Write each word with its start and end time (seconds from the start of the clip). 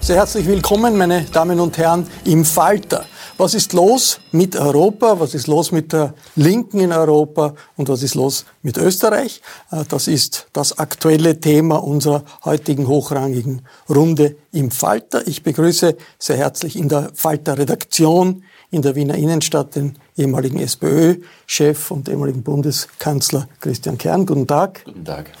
Sehr 0.00 0.16
herzlich 0.16 0.46
willkommen, 0.46 0.96
meine 0.96 1.24
Damen 1.24 1.60
und 1.60 1.76
Herren, 1.76 2.06
im 2.24 2.44
Falter. 2.44 3.04
Was 3.36 3.54
ist 3.54 3.72
los 3.72 4.20
mit 4.32 4.56
Europa? 4.56 5.20
Was 5.20 5.34
ist 5.34 5.46
los 5.46 5.70
mit 5.70 5.92
der 5.92 6.14
Linken 6.34 6.80
in 6.80 6.92
Europa? 6.92 7.54
Und 7.76 7.88
was 7.88 8.02
ist 8.02 8.14
los 8.14 8.46
mit 8.62 8.78
Österreich? 8.78 9.42
Äh, 9.70 9.84
das 9.88 10.08
ist 10.08 10.46
das 10.52 10.78
aktuelle 10.78 11.40
Thema 11.40 11.76
unserer 11.76 12.24
heutigen 12.44 12.88
hochrangigen 12.88 13.62
Runde 13.88 14.36
im 14.52 14.70
Falter. 14.70 15.26
Ich 15.26 15.42
begrüße 15.42 15.96
sehr 16.18 16.36
herzlich 16.36 16.76
in 16.76 16.88
der 16.88 17.10
Falter-Redaktion 17.14 18.44
in 18.70 18.82
der 18.82 18.94
Wiener 18.94 19.14
Innenstadt 19.14 19.76
den 19.76 19.96
ehemaligen 20.16 20.58
SPÖ-Chef 20.58 21.90
und 21.90 22.08
ehemaligen 22.08 22.42
Bundeskanzler 22.42 23.48
Christian 23.60 23.98
Kern. 23.98 24.26
Guten 24.26 24.46
Tag. 24.46 24.84
Guten 24.84 25.04
Tag. 25.04 25.32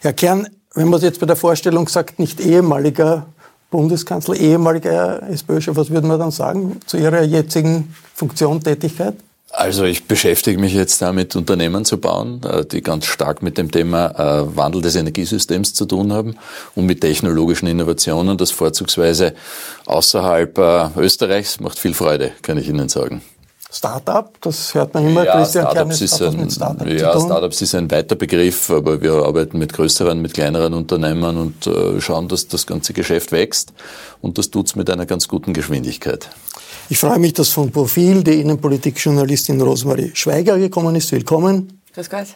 Herr 0.00 0.12
Kern, 0.12 0.48
wenn 0.74 0.88
man 0.88 0.98
es 0.98 1.02
jetzt 1.02 1.20
bei 1.20 1.26
der 1.26 1.36
Vorstellung 1.36 1.88
sagt, 1.88 2.18
nicht 2.18 2.40
ehemaliger 2.40 3.26
Bundeskanzler, 3.70 4.34
ehemaliger 4.36 5.22
SPÖ-Chef, 5.30 5.76
was 5.76 5.90
würde 5.90 6.06
man 6.06 6.18
dann 6.18 6.30
sagen 6.30 6.80
zu 6.86 6.96
Ihrer 6.96 7.22
jetzigen 7.22 7.94
Funktion, 8.14 8.62
Tätigkeit? 8.62 9.14
Also 9.50 9.84
ich 9.84 10.04
beschäftige 10.04 10.58
mich 10.58 10.74
jetzt 10.74 11.00
damit, 11.00 11.34
Unternehmen 11.34 11.84
zu 11.84 11.98
bauen, 11.98 12.42
äh, 12.44 12.66
die 12.66 12.82
ganz 12.82 13.06
stark 13.06 13.42
mit 13.42 13.56
dem 13.56 13.70
Thema 13.70 14.10
äh, 14.10 14.56
Wandel 14.56 14.82
des 14.82 14.94
Energiesystems 14.94 15.72
zu 15.72 15.86
tun 15.86 16.12
haben 16.12 16.36
und 16.74 16.84
mit 16.84 17.00
technologischen 17.00 17.66
Innovationen, 17.66 18.36
das 18.36 18.50
vorzugsweise 18.50 19.34
außerhalb 19.86 20.58
äh, 20.58 20.88
Österreichs 20.98 21.60
macht 21.60 21.78
viel 21.78 21.94
Freude, 21.94 22.32
kann 22.42 22.58
ich 22.58 22.68
Ihnen 22.68 22.88
sagen. 22.88 23.22
Startup, 23.70 24.32
das 24.40 24.72
hört 24.72 24.94
man 24.94 25.06
immer. 25.06 25.24
Ja, 25.24 25.36
Christian 25.36 25.70
Startups 25.70 26.00
ist 26.00 26.22
ein, 26.22 26.50
Startup 26.50 26.86
ja, 26.88 27.20
Startups 27.20 27.60
ist 27.60 27.74
ein 27.74 27.90
weiter 27.90 28.16
Begriff, 28.16 28.70
aber 28.70 29.00
wir 29.02 29.12
arbeiten 29.12 29.58
mit 29.58 29.74
größeren, 29.74 30.22
mit 30.22 30.32
kleineren 30.32 30.72
Unternehmen 30.72 31.36
und 31.36 31.66
äh, 31.66 32.00
schauen, 32.00 32.28
dass 32.28 32.48
das 32.48 32.66
ganze 32.66 32.94
Geschäft 32.94 33.30
wächst 33.30 33.74
und 34.22 34.38
das 34.38 34.50
tut's 34.50 34.74
mit 34.74 34.88
einer 34.88 35.04
ganz 35.04 35.28
guten 35.28 35.52
Geschwindigkeit. 35.52 36.30
Ich 36.88 36.98
freue 36.98 37.18
mich, 37.18 37.34
dass 37.34 37.50
vom 37.50 37.70
Profil 37.70 38.24
die 38.24 38.40
Innenpolitikjournalistin 38.40 39.60
Rosemarie 39.60 40.12
Schweiger 40.14 40.56
gekommen 40.58 40.96
ist. 40.96 41.12
Willkommen. 41.12 41.82
Grüß 41.94 42.08
Gott. 42.08 42.26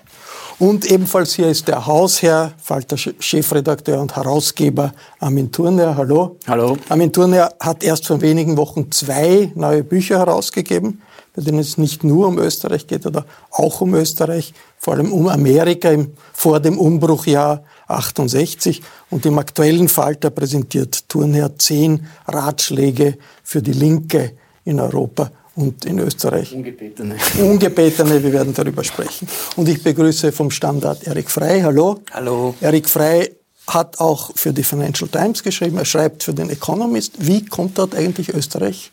Und 0.58 0.84
ebenfalls 0.84 1.32
hier 1.34 1.48
ist 1.48 1.66
der 1.66 1.86
Hausherr, 1.86 2.52
Falter 2.62 2.98
Chefredakteur 2.98 4.00
und 4.00 4.14
Herausgeber 4.14 4.92
Armin 5.18 5.50
Thurner. 5.50 5.96
Hallo. 5.96 6.36
Hallo. 6.46 6.76
Armin 6.90 7.10
Thurner 7.10 7.54
hat 7.58 7.82
erst 7.82 8.06
vor 8.06 8.20
wenigen 8.20 8.58
Wochen 8.58 8.92
zwei 8.92 9.50
neue 9.54 9.82
Bücher 9.82 10.18
herausgegeben 10.18 11.00
bei 11.34 11.42
denen 11.42 11.58
es 11.58 11.78
nicht 11.78 12.04
nur 12.04 12.28
um 12.28 12.38
Österreich 12.38 12.86
geht 12.86 13.06
oder 13.06 13.24
auch 13.50 13.80
um 13.80 13.94
Österreich, 13.94 14.52
vor 14.78 14.94
allem 14.94 15.12
um 15.12 15.28
Amerika 15.28 15.90
im, 15.90 16.12
vor 16.32 16.60
dem 16.60 16.78
Umbruchjahr 16.78 17.64
68. 17.88 18.82
Und 19.10 19.26
im 19.26 19.38
aktuellen 19.38 19.88
Falter 19.88 20.30
präsentiert 20.30 21.08
Thurnherr 21.08 21.58
zehn 21.58 22.06
Ratschläge 22.26 23.18
für 23.42 23.62
die 23.62 23.72
Linke 23.72 24.32
in 24.64 24.80
Europa 24.80 25.30
und 25.54 25.84
in 25.84 25.98
Österreich. 25.98 26.54
Ungebetene. 26.54 27.16
Ungebetene, 27.38 28.22
wir 28.22 28.32
werden 28.32 28.54
darüber 28.54 28.84
sprechen. 28.84 29.28
Und 29.56 29.68
ich 29.68 29.82
begrüße 29.82 30.32
vom 30.32 30.50
Standard 30.50 31.06
Erik 31.06 31.30
Frey. 31.30 31.60
Hallo. 31.60 32.00
Hallo. 32.12 32.54
Erik 32.60 32.88
Frey 32.88 33.36
hat 33.66 34.00
auch 34.00 34.30
für 34.34 34.52
die 34.52 34.62
Financial 34.62 35.08
Times 35.08 35.42
geschrieben, 35.42 35.78
er 35.78 35.84
schreibt 35.84 36.22
für 36.22 36.34
den 36.34 36.50
Economist. 36.50 37.14
Wie 37.18 37.44
kommt 37.44 37.78
dort 37.78 37.94
eigentlich 37.94 38.34
Österreich 38.34 38.90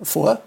vor? 0.00 0.40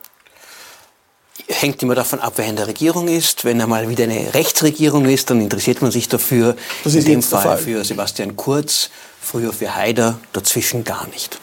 Hängt 1.47 1.81
immer 1.81 1.95
davon 1.95 2.19
ab, 2.19 2.33
wer 2.35 2.45
in 2.45 2.55
der 2.55 2.67
Regierung 2.67 3.07
ist. 3.07 3.45
Wenn 3.45 3.61
einmal 3.61 3.87
wieder 3.89 4.03
eine 4.03 4.33
Rechtsregierung 4.33 5.05
ist, 5.05 5.29
dann 5.29 5.41
interessiert 5.41 5.81
man 5.81 5.91
sich 5.91 6.09
dafür. 6.09 6.55
Das 6.83 6.93
ist 6.93 7.05
in 7.05 7.13
dem 7.13 7.23
Fall, 7.23 7.41
Fall 7.41 7.57
für 7.57 7.83
Sebastian 7.83 8.35
Kurz, 8.35 8.89
früher 9.21 9.53
für 9.53 9.75
Haider, 9.75 10.19
dazwischen 10.33 10.83
gar 10.83 11.07
nicht. 11.07 11.39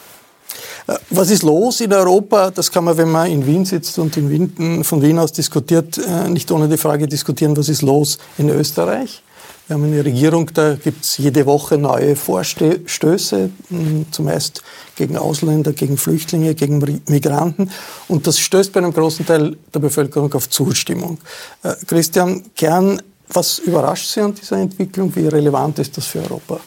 Äh, 0.86 0.96
was 1.10 1.30
ist 1.30 1.42
los 1.42 1.80
in 1.80 1.92
Europa? 1.92 2.50
Das 2.50 2.70
kann 2.70 2.84
man, 2.84 2.96
wenn 2.96 3.10
man 3.10 3.30
in 3.30 3.46
Wien 3.46 3.64
sitzt 3.64 3.98
und 3.98 4.16
in 4.16 4.30
Wien, 4.30 4.84
von 4.84 5.02
Wien 5.02 5.18
aus 5.18 5.32
diskutiert, 5.32 5.98
äh, 5.98 6.28
nicht 6.28 6.50
ohne 6.50 6.68
die 6.68 6.76
Frage 6.76 7.08
diskutieren, 7.08 7.56
was 7.56 7.68
ist 7.68 7.82
los 7.82 8.18
in 8.38 8.50
Österreich? 8.50 9.22
Wir 9.66 9.74
haben 9.74 9.84
eine 9.84 10.04
Regierung, 10.04 10.50
da 10.52 10.74
gibt 10.74 11.04
es 11.06 11.16
jede 11.16 11.46
Woche 11.46 11.78
neue 11.78 12.16
Vorstöße, 12.16 13.50
hm, 13.70 14.06
zumeist 14.10 14.62
gegen 14.94 15.16
Ausländer, 15.16 15.72
gegen 15.72 15.96
Flüchtlinge, 15.96 16.54
gegen 16.54 17.00
Migranten. 17.08 17.70
Und 18.06 18.26
das 18.26 18.38
stößt 18.38 18.74
bei 18.74 18.80
einem 18.80 18.92
großen 18.92 19.24
Teil 19.24 19.56
der 19.72 19.80
Bevölkerung 19.80 20.34
auf 20.34 20.50
Zustimmung. 20.50 21.16
Äh, 21.62 21.72
Christian 21.86 22.42
Kern, 22.54 23.00
was 23.28 23.58
überrascht 23.58 24.10
Sie 24.10 24.20
an 24.20 24.34
dieser 24.34 24.58
Entwicklung? 24.58 25.16
Wie 25.16 25.28
relevant 25.28 25.78
ist 25.78 25.96
das 25.96 26.06
für 26.08 26.20
Europa? 26.20 26.60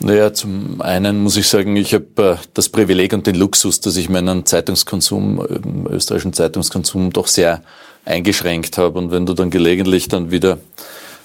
Naja, 0.00 0.32
zum 0.32 0.80
einen 0.80 1.22
muss 1.22 1.36
ich 1.36 1.46
sagen, 1.46 1.76
ich 1.76 1.92
habe 1.92 2.06
äh, 2.16 2.36
das 2.54 2.70
Privileg 2.70 3.12
und 3.12 3.26
den 3.26 3.34
Luxus, 3.34 3.80
dass 3.80 3.98
ich 3.98 4.08
meinen 4.08 4.46
Zeitungskonsum, 4.46 5.86
äh, 5.90 5.94
österreichischen 5.94 6.32
Zeitungskonsum 6.32 7.12
doch 7.12 7.26
sehr 7.26 7.62
eingeschränkt 8.06 8.78
habe. 8.78 8.98
Und 8.98 9.10
wenn 9.10 9.26
du 9.26 9.34
dann 9.34 9.50
gelegentlich 9.50 10.08
dann 10.08 10.30
wieder 10.30 10.58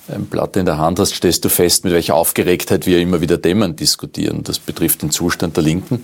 ein 0.10 0.26
Blatt 0.26 0.56
in 0.56 0.66
der 0.66 0.78
Hand 0.78 1.00
hast, 1.00 1.14
stellst 1.14 1.44
du 1.46 1.50
fest, 1.50 1.84
mit 1.84 1.94
welcher 1.94 2.16
Aufgeregtheit 2.16 2.86
wir 2.86 3.00
immer 3.00 3.22
wieder 3.22 3.42
Themen 3.42 3.76
diskutieren. 3.76 4.44
Das 4.44 4.60
betrifft 4.60 5.02
den 5.02 5.12
Zustand 5.12 5.56
der 5.58 5.64
Linken. 5.64 6.04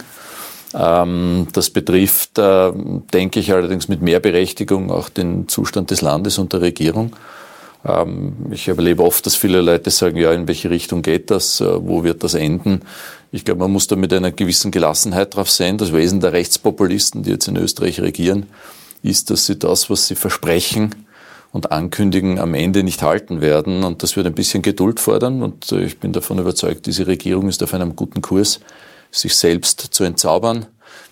Ähm, 0.74 1.48
das 1.54 1.70
betrifft, 1.70 2.38
äh, 2.38 2.72
denke 3.14 3.40
ich, 3.40 3.54
allerdings 3.54 3.88
mit 3.88 4.02
mehr 4.02 4.20
Berechtigung 4.20 4.92
auch 4.92 5.10
den 5.10 5.48
Zustand 5.48 5.92
des 5.92 6.02
Landes 6.02 6.38
und 6.38 6.54
der 6.54 6.62
Regierung. 6.62 7.16
Ähm, 7.86 8.34
ich 8.52 8.68
erlebe 8.68 9.04
oft, 9.04 9.26
dass 9.26 9.36
viele 9.36 9.62
Leute 9.62 9.92
sagen, 9.92 10.18
ja, 10.18 10.32
in 10.32 10.48
welche 10.48 10.70
Richtung 10.70 11.02
geht 11.02 11.30
das? 11.32 11.62
Äh, 11.62 11.88
wo 11.88 12.04
wird 12.04 12.24
das 12.24 12.34
enden? 12.34 12.82
Ich 13.32 13.46
glaube, 13.46 13.62
man 13.62 13.72
muss 13.72 13.88
da 13.88 13.96
mit 13.96 14.14
einer 14.14 14.32
gewissen 14.32 14.72
Gelassenheit 14.72 15.36
drauf 15.36 15.50
sein. 15.50 15.78
Das 15.78 15.94
Wesen 15.94 16.20
der 16.20 16.34
Rechtspopulisten, 16.34 17.24
die 17.24 17.32
jetzt 17.32 17.48
in 17.48 17.58
Österreich 17.58 18.00
regieren, 18.00 18.48
ist, 19.02 19.30
dass 19.30 19.46
sie 19.46 19.60
das, 19.60 19.90
was 19.90 20.08
sie 20.08 20.16
versprechen, 20.16 20.96
und 21.54 21.72
ankündigen, 21.72 22.40
am 22.40 22.56
Ende 22.56 22.84
nicht 22.84 23.02
halten 23.04 23.40
werden. 23.40 23.84
Und 23.84 24.04
das 24.04 24.18
wird 24.18 24.26
ein 24.26 24.34
bisschen 24.34 24.64
Geduld 24.64 25.00
fordern. 25.00 25.42
Und 25.44 25.72
äh, 25.72 25.84
ich 25.84 26.00
bin 26.00 26.12
davon 26.12 26.40
überzeugt, 26.40 26.88
diese 26.88 27.08
Regierung 27.08 27.48
ist 27.48 27.64
auf 27.64 27.74
einem 27.74 27.96
guten 27.96 28.22
Kurs, 28.22 28.60
sich 29.12 29.36
selbst 29.36 29.80
zu 29.80 30.04
entzaubern. 30.04 30.66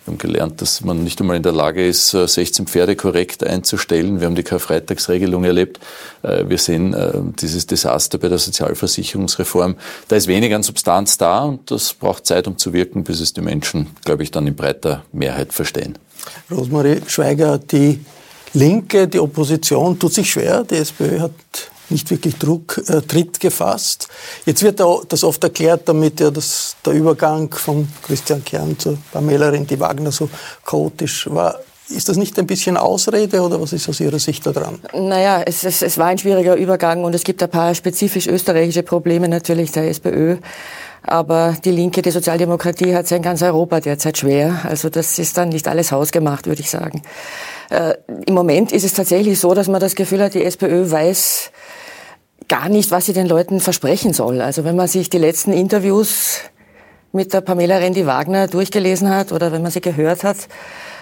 Wir 0.03 0.13
haben 0.13 0.17
gelernt, 0.17 0.59
dass 0.59 0.81
man 0.81 1.03
nicht 1.03 1.21
einmal 1.21 1.37
in 1.37 1.43
der 1.43 1.51
Lage 1.51 1.85
ist, 1.85 2.09
16 2.09 2.65
äh, 2.65 2.67
Pferde 2.67 2.95
korrekt 2.95 3.43
einzustellen. 3.43 4.19
Wir 4.19 4.25
haben 4.25 4.33
die 4.33 4.41
Karfreitagsregelung 4.41 5.43
erlebt. 5.43 5.79
Äh, 6.23 6.49
wir 6.49 6.57
sehen 6.57 7.35
dieses 7.39 7.67
Desaster 7.67 8.17
bei 8.17 8.27
der 8.27 8.39
Sozialversicherungsreform. 8.39 9.75
Da 10.07 10.15
ist 10.15 10.25
wenig 10.25 10.55
an 10.55 10.63
Substanz 10.63 11.19
da 11.19 11.43
und 11.43 11.69
das 11.69 11.93
braucht 11.93 12.25
Zeit, 12.25 12.47
um 12.47 12.57
zu 12.57 12.73
wirken, 12.73 13.03
bis 13.03 13.19
es 13.19 13.33
die 13.33 13.41
Menschen, 13.41 13.91
glaube 14.03 14.23
ich, 14.23 14.31
dann 14.31 14.47
in 14.47 14.55
breiter 14.55 15.03
Mehrheit 15.11 15.53
verstehen. 15.53 15.99
Rosemarie 16.49 17.01
Schweiger, 17.05 17.59
die 17.59 17.99
Linke, 18.53 19.07
die 19.07 19.19
Opposition 19.19 19.97
tut 19.97 20.13
sich 20.13 20.31
schwer. 20.31 20.63
Die 20.63 20.75
SPÖ 20.75 21.19
hat 21.19 21.31
nicht 21.89 22.09
wirklich 22.09 22.37
Druck, 22.37 22.81
äh, 22.87 23.01
Tritt 23.01 23.39
gefasst. 23.39 24.07
Jetzt 24.45 24.63
wird 24.63 24.79
das 24.79 25.23
oft 25.23 25.43
erklärt, 25.43 25.87
damit 25.87 26.19
ja 26.19 26.31
das, 26.31 26.75
der 26.85 26.93
Übergang 26.93 27.53
von 27.53 27.87
Christian 28.01 28.43
Kern 28.43 28.77
zur 28.79 28.97
Pamela 29.11 29.49
Rendi 29.49 29.79
Wagner 29.79 30.11
so 30.11 30.29
chaotisch 30.65 31.29
war. 31.29 31.59
Ist 31.89 32.07
das 32.07 32.15
nicht 32.15 32.39
ein 32.39 32.47
bisschen 32.47 32.77
Ausrede 32.77 33.41
oder 33.41 33.59
was 33.61 33.73
ist 33.73 33.89
aus 33.89 33.99
Ihrer 33.99 34.19
Sicht 34.19 34.45
da 34.45 34.51
dran? 34.51 34.79
Naja, 34.93 35.41
es, 35.45 35.65
es, 35.65 35.81
es 35.81 35.97
war 35.97 36.07
ein 36.07 36.17
schwieriger 36.17 36.55
Übergang 36.55 37.03
und 37.03 37.13
es 37.13 37.23
gibt 37.23 37.43
ein 37.43 37.49
paar 37.49 37.75
spezifisch 37.75 38.27
österreichische 38.27 38.83
Probleme 38.83 39.27
natürlich 39.27 39.73
der 39.73 39.89
SPÖ. 39.89 40.37
Aber 41.03 41.57
die 41.65 41.71
Linke, 41.71 42.01
die 42.01 42.11
Sozialdemokratie 42.11 42.93
hat 42.93 43.05
es 43.05 43.09
ja 43.09 43.17
in 43.17 43.23
ganz 43.23 43.41
Europa 43.41 43.79
derzeit 43.79 44.19
schwer. 44.19 44.61
Also 44.63 44.89
das 44.89 45.17
ist 45.19 45.37
dann 45.37 45.49
nicht 45.49 45.67
alles 45.67 45.91
hausgemacht, 45.91 46.45
würde 46.45 46.61
ich 46.61 46.69
sagen. 46.69 47.01
Äh, 47.71 47.95
Im 48.25 48.33
Moment 48.33 48.73
ist 48.73 48.83
es 48.83 48.93
tatsächlich 48.93 49.39
so, 49.39 49.53
dass 49.53 49.69
man 49.69 49.79
das 49.79 49.95
Gefühl 49.95 50.21
hat, 50.21 50.33
die 50.33 50.43
SPÖ 50.43 50.91
weiß 50.91 51.51
gar 52.49 52.67
nicht, 52.67 52.91
was 52.91 53.05
sie 53.05 53.13
den 53.13 53.27
Leuten 53.27 53.61
versprechen 53.61 54.11
soll. 54.11 54.41
Also 54.41 54.65
wenn 54.65 54.75
man 54.75 54.89
sich 54.89 55.09
die 55.09 55.17
letzten 55.17 55.53
Interviews 55.53 56.41
mit 57.13 57.33
der 57.33 57.39
Pamela 57.39 57.77
Rendi-Wagner 57.77 58.47
durchgelesen 58.47 59.09
hat 59.09 59.31
oder 59.31 59.53
wenn 59.53 59.61
man 59.61 59.71
sie 59.71 59.79
gehört 59.79 60.25
hat, 60.25 60.35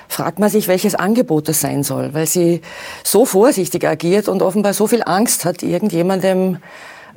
fragt 0.07 0.37
man 0.37 0.49
sich, 0.49 0.67
welches 0.67 0.93
Angebot 0.93 1.47
das 1.47 1.59
sein 1.59 1.83
soll, 1.83 2.13
weil 2.13 2.27
sie 2.27 2.61
so 3.03 3.25
vorsichtig 3.25 3.87
agiert 3.87 4.27
und 4.27 4.43
offenbar 4.43 4.73
so 4.73 4.85
viel 4.85 5.01
Angst 5.03 5.45
hat, 5.45 5.63
irgendjemandem 5.63 6.59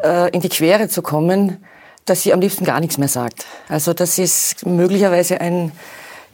äh, 0.02 0.30
in 0.30 0.40
die 0.40 0.48
Quere 0.48 0.88
zu 0.88 1.02
kommen, 1.02 1.62
dass 2.06 2.22
sie 2.22 2.32
am 2.32 2.40
liebsten 2.40 2.64
gar 2.64 2.80
nichts 2.80 2.96
mehr 2.96 3.08
sagt. 3.08 3.44
Also 3.68 3.92
das 3.92 4.18
ist 4.18 4.64
möglicherweise 4.64 5.42
ein 5.42 5.72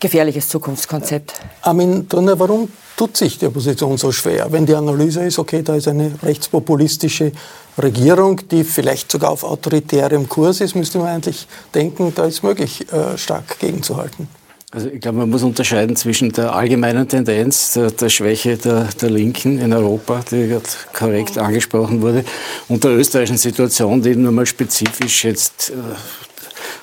gefährliches 0.00 0.48
Zukunftskonzept. 0.48 1.32
Armin 1.62 2.08
Turner, 2.08 2.38
warum 2.38 2.68
tut 2.96 3.16
sich 3.16 3.38
die 3.38 3.46
Opposition 3.46 3.96
so 3.96 4.10
schwer, 4.12 4.50
wenn 4.50 4.66
die 4.66 4.74
Analyse 4.74 5.22
ist, 5.22 5.38
okay, 5.38 5.62
da 5.62 5.76
ist 5.76 5.88
eine 5.88 6.12
rechtspopulistische 6.22 7.32
Regierung, 7.80 8.40
die 8.50 8.64
vielleicht 8.64 9.10
sogar 9.10 9.30
auf 9.30 9.44
autoritärem 9.44 10.28
Kurs 10.28 10.60
ist, 10.60 10.74
müsste 10.74 10.98
man 10.98 11.08
eigentlich 11.08 11.46
denken, 11.74 12.12
da 12.14 12.24
ist 12.24 12.42
möglich, 12.42 12.92
äh, 12.92 13.16
stark 13.16 13.58
gegenzuhalten. 13.60 14.28
Also 14.70 14.88
ich 14.88 15.00
glaube, 15.00 15.18
man 15.18 15.30
muss 15.30 15.42
unterscheiden 15.42 15.96
zwischen 15.96 16.30
der 16.30 16.54
allgemeinen 16.54 17.08
Tendenz 17.08 17.72
der, 17.72 17.90
der 17.90 18.10
Schwäche 18.10 18.58
der, 18.58 18.88
der, 19.00 19.08
Linken 19.08 19.58
in 19.58 19.72
Europa, 19.72 20.20
die 20.30 20.46
gerade 20.46 20.68
korrekt 20.92 21.38
angesprochen 21.38 22.02
wurde, 22.02 22.22
und 22.68 22.84
der 22.84 22.90
österreichischen 22.90 23.38
Situation, 23.38 24.02
die 24.02 24.14
nun 24.14 24.34
mal 24.34 24.44
spezifisch 24.44 25.24
jetzt 25.24 25.70
äh, 25.70 25.74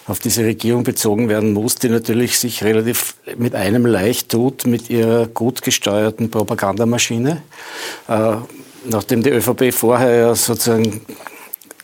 auf 0.08 0.20
diese 0.20 0.44
Regierung 0.44 0.84
bezogen 0.84 1.30
werden 1.30 1.54
muss, 1.54 1.76
die 1.76 1.90
natürlich 1.90 2.38
sich 2.38 2.64
relativ 2.64 3.16
mit 3.38 3.56
einem 3.56 3.86
leicht 3.86 4.30
tut, 4.30 4.68
mit 4.68 4.90
ihrer 4.90 5.28
gut 5.28 5.62
gesteuerten 5.62 6.30
Propagandamaschine. 6.30 7.42
Äh, 8.08 8.36
nachdem 8.86 9.24
die 9.24 9.32
ÖVP 9.32 9.74
vorher 9.74 10.16
ja 10.16 10.36
sozusagen 10.36 11.02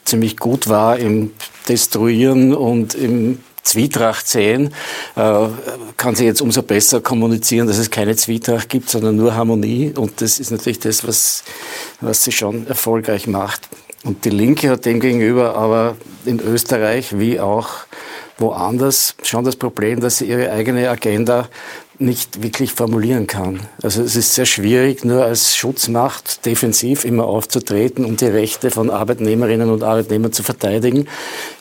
ziemlich 0.06 0.38
gut 0.38 0.68
war 0.68 0.97
im 0.97 1.31
Destruieren 1.68 2.53
und 2.53 2.94
im 2.94 3.39
Zwietracht 3.63 4.27
sehen, 4.27 4.74
äh, 5.15 5.47
kann 5.97 6.15
sie 6.15 6.25
jetzt 6.25 6.41
umso 6.41 6.63
besser 6.63 7.01
kommunizieren, 7.01 7.67
dass 7.67 7.77
es 7.77 7.91
keine 7.91 8.15
Zwietracht 8.15 8.69
gibt, 8.69 8.89
sondern 8.89 9.15
nur 9.15 9.35
Harmonie. 9.35 9.94
Und 9.95 10.21
das 10.21 10.39
ist 10.39 10.51
natürlich 10.51 10.79
das, 10.79 11.07
was, 11.07 11.44
was 12.01 12.24
sie 12.24 12.31
schon 12.31 12.67
erfolgreich 12.67 13.27
macht. 13.27 13.69
Und 14.03 14.25
die 14.25 14.31
Linke 14.31 14.69
hat 14.69 14.86
demgegenüber 14.86 15.56
aber 15.56 15.95
in 16.25 16.39
Österreich 16.39 17.19
wie 17.19 17.39
auch 17.39 17.69
woanders 18.38 19.15
schon 19.24 19.45
das 19.45 19.56
Problem, 19.56 20.00
dass 20.00 20.18
sie 20.18 20.25
ihre 20.25 20.51
eigene 20.51 20.89
Agenda 20.89 21.48
nicht 22.00 22.42
wirklich 22.42 22.74
formulieren 22.74 23.27
kann. 23.27 23.59
Also 23.83 24.01
es 24.01 24.15
ist 24.15 24.33
sehr 24.33 24.48
schwierig, 24.48 25.06
nur 25.06 25.24
als 25.24 25.56
Schutzmacht 25.56 26.45
defensiv 26.48 27.06
immer 27.06 27.25
aufzutreten 27.25 28.03
und 28.03 28.21
die 28.21 28.25
Rechte 28.25 28.71
von 28.71 28.89
Arbeitnehmerinnen 28.89 29.69
und 29.69 29.83
Arbeitnehmern 29.83 30.33
zu 30.33 30.42
verteidigen 30.42 31.07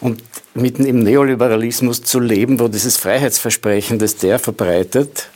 und 0.01 0.23
mitten 0.55 0.87
im 0.87 1.01
Neoliberalismus 1.01 2.03
zu 2.03 2.19
leben, 2.21 2.59
wo 2.59 2.69
dieses 2.69 2.97
Freiheitsversprechen, 2.97 3.99
das 3.99 4.17
der 4.17 4.39
verbreitet, 4.39 5.29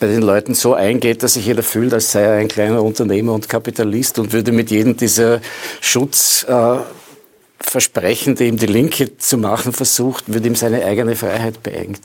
bei 0.00 0.06
den 0.06 0.22
Leuten 0.22 0.54
so 0.54 0.74
eingeht, 0.74 1.22
dass 1.22 1.34
sich 1.34 1.46
jeder 1.46 1.62
fühlt, 1.62 1.92
als 1.92 2.12
sei 2.12 2.22
er 2.22 2.34
ein 2.34 2.48
kleiner 2.48 2.82
Unternehmer 2.82 3.34
und 3.34 3.48
Kapitalist 3.48 4.18
und 4.18 4.32
würde 4.32 4.52
mit 4.52 4.70
jedem 4.70 4.96
dieser 4.96 5.40
Schutz 5.80 6.44
äh, 6.48 6.76
die 7.74 8.44
ihm 8.44 8.56
die 8.56 8.66
Linke 8.66 9.16
zu 9.16 9.38
machen 9.38 9.72
versucht, 9.72 10.32
wird 10.32 10.44
ihm 10.44 10.54
seine 10.54 10.84
eigene 10.84 11.16
Freiheit 11.16 11.62
beengt. 11.62 12.00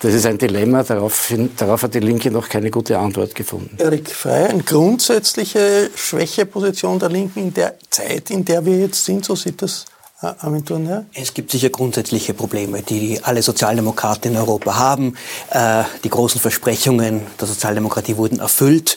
Das 0.00 0.14
ist 0.14 0.26
ein 0.26 0.38
Dilemma, 0.38 0.82
darauf, 0.82 1.32
darauf 1.56 1.82
hat 1.82 1.94
die 1.94 2.00
Linke 2.00 2.30
noch 2.30 2.48
keine 2.48 2.70
gute 2.70 2.98
Antwort 2.98 3.34
gefunden. 3.34 3.76
Erik 3.78 4.10
Frey, 4.10 4.46
eine 4.46 4.62
grundsätzliche 4.62 5.90
Schwächeposition 5.94 6.98
der 6.98 7.10
Linken 7.10 7.40
in 7.40 7.54
der 7.54 7.74
Zeit, 7.90 8.30
in 8.30 8.44
der 8.44 8.64
wir 8.64 8.78
jetzt 8.78 9.04
sind, 9.04 9.24
so 9.24 9.36
sieht 9.36 9.62
das 9.62 9.84
äh, 10.22 10.32
Armin 10.40 10.64
Turner? 10.64 11.04
Es 11.14 11.34
gibt 11.34 11.50
sicher 11.50 11.70
grundsätzliche 11.70 12.34
Probleme, 12.34 12.82
die 12.82 13.20
alle 13.22 13.42
Sozialdemokraten 13.42 14.32
in 14.32 14.36
Europa 14.36 14.78
haben. 14.78 15.16
Äh, 15.50 15.84
die 16.04 16.08
großen 16.10 16.40
Versprechungen 16.40 17.22
der 17.40 17.48
Sozialdemokratie 17.48 18.16
wurden 18.16 18.40
erfüllt. 18.40 18.96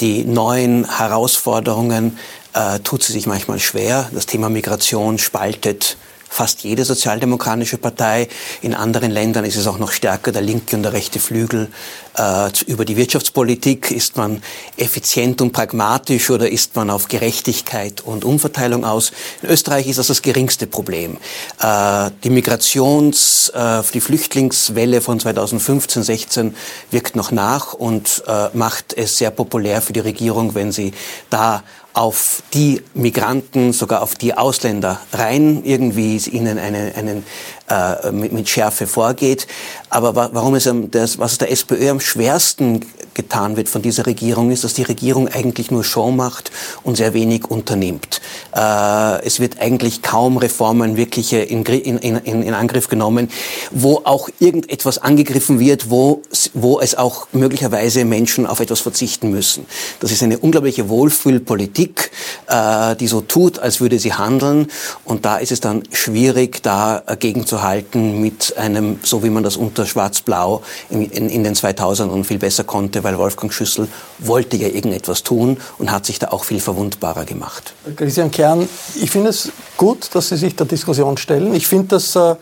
Die 0.00 0.24
neuen 0.24 0.88
Herausforderungen 0.98 2.18
äh, 2.54 2.78
tut 2.80 3.02
sie 3.02 3.12
sich 3.12 3.26
manchmal 3.26 3.58
schwer. 3.58 4.08
Das 4.12 4.26
Thema 4.26 4.48
Migration 4.48 5.18
spaltet 5.18 5.96
fast 6.30 6.62
jede 6.62 6.84
sozialdemokratische 6.84 7.76
Partei. 7.76 8.28
In 8.62 8.72
anderen 8.74 9.10
Ländern 9.10 9.44
ist 9.44 9.56
es 9.56 9.66
auch 9.66 9.78
noch 9.78 9.90
stärker 9.90 10.30
der 10.30 10.42
linke 10.42 10.76
und 10.76 10.84
der 10.84 10.92
rechte 10.92 11.18
Flügel. 11.18 11.68
Äh, 12.16 12.50
über 12.66 12.84
die 12.84 12.96
Wirtschaftspolitik 12.96 13.90
ist 13.90 14.16
man 14.16 14.42
effizient 14.76 15.40
und 15.42 15.52
pragmatisch 15.52 16.30
oder 16.30 16.48
ist 16.48 16.76
man 16.76 16.88
auf 16.88 17.08
Gerechtigkeit 17.08 18.00
und 18.00 18.24
Umverteilung 18.24 18.84
aus. 18.84 19.10
In 19.42 19.50
Österreich 19.50 19.88
ist 19.88 19.98
das 19.98 20.06
das 20.06 20.22
geringste 20.22 20.68
Problem. 20.68 21.16
Äh, 21.60 22.10
die 22.22 22.30
Migrations-, 22.30 23.50
äh, 23.50 23.82
die 23.92 24.00
Flüchtlingswelle 24.00 25.00
von 25.00 25.18
2015, 25.18 26.04
16 26.04 26.56
wirkt 26.92 27.16
noch 27.16 27.32
nach 27.32 27.72
und 27.72 28.22
äh, 28.28 28.48
macht 28.54 28.92
es 28.96 29.18
sehr 29.18 29.32
populär 29.32 29.82
für 29.82 29.92
die 29.92 30.00
Regierung, 30.00 30.54
wenn 30.54 30.70
sie 30.70 30.92
da 31.28 31.64
auf 31.92 32.42
die 32.54 32.82
Migranten, 32.94 33.72
sogar 33.72 34.02
auf 34.02 34.14
die 34.14 34.34
Ausländer 34.34 35.00
rein, 35.12 35.62
irgendwie 35.64 36.16
ihnen 36.16 36.58
einen, 36.58 36.94
einen 36.94 37.24
äh, 37.70 38.10
mit, 38.12 38.32
mit 38.32 38.48
Schärfe 38.48 38.86
vorgeht. 38.86 39.46
Aber 39.88 40.30
warum 40.32 40.54
es 40.54 40.68
das, 40.90 41.18
was 41.18 41.38
der 41.38 41.50
SPÖ 41.50 41.90
am 41.90 42.00
schwersten 42.00 42.80
getan 43.14 43.56
wird 43.56 43.68
von 43.68 43.82
dieser 43.82 44.06
Regierung, 44.06 44.50
ist, 44.50 44.64
dass 44.64 44.74
die 44.74 44.82
Regierung 44.82 45.28
eigentlich 45.28 45.70
nur 45.70 45.84
Show 45.84 46.10
macht 46.10 46.50
und 46.82 46.96
sehr 46.96 47.12
wenig 47.12 47.44
unternimmt. 47.44 48.20
Äh, 48.54 49.24
es 49.24 49.40
wird 49.40 49.60
eigentlich 49.60 50.02
kaum 50.02 50.36
Reformen 50.36 50.96
wirklich 50.96 51.32
in, 51.32 51.64
in, 51.64 51.98
in, 51.98 52.42
in 52.42 52.54
Angriff 52.54 52.88
genommen, 52.88 53.28
wo 53.70 54.02
auch 54.04 54.28
irgendetwas 54.38 54.98
angegriffen 54.98 55.58
wird, 55.60 55.90
wo, 55.90 56.22
wo 56.54 56.80
es 56.80 56.94
auch 56.96 57.28
möglicherweise 57.32 58.04
Menschen 58.04 58.46
auf 58.46 58.60
etwas 58.60 58.80
verzichten 58.80 59.30
müssen. 59.30 59.66
Das 60.00 60.12
ist 60.12 60.22
eine 60.22 60.38
unglaubliche 60.38 60.88
Wohlfühlpolitik, 60.88 62.10
äh, 62.46 62.96
die 62.96 63.06
so 63.06 63.20
tut, 63.20 63.58
als 63.58 63.80
würde 63.80 63.98
sie 63.98 64.14
handeln. 64.14 64.68
Und 65.04 65.24
da 65.24 65.36
ist 65.38 65.52
es 65.52 65.60
dann 65.60 65.82
schwierig, 65.92 66.62
dagegen 66.62 67.46
halten 67.62 68.20
mit 68.20 68.56
einem, 68.56 68.98
so 69.02 69.22
wie 69.22 69.30
man 69.30 69.42
das 69.42 69.56
unter 69.56 69.86
Schwarz-Blau 69.86 70.62
in, 70.90 71.10
in, 71.10 71.28
in 71.28 71.44
den 71.44 71.54
2000ern 71.54 72.24
viel 72.24 72.38
besser 72.38 72.64
konnte, 72.64 73.04
weil 73.04 73.18
Wolfgang 73.18 73.52
Schüssel 73.52 73.88
wollte 74.18 74.56
ja 74.56 74.68
irgendetwas 74.68 75.22
tun 75.22 75.58
und 75.78 75.90
hat 75.90 76.06
sich 76.06 76.18
da 76.18 76.28
auch 76.28 76.44
viel 76.44 76.60
verwundbarer 76.60 77.24
gemacht. 77.24 77.74
Christian 77.96 78.30
Kern, 78.30 78.68
ich 79.00 79.10
finde 79.10 79.30
es 79.30 79.50
gut, 79.76 80.08
dass 80.14 80.28
Sie 80.28 80.36
sich 80.36 80.56
der 80.56 80.66
Diskussion 80.66 81.16
stellen. 81.16 81.54
Ich 81.54 81.66
finde, 81.66 81.88
dass 81.88 82.16
äh, 82.16 82.36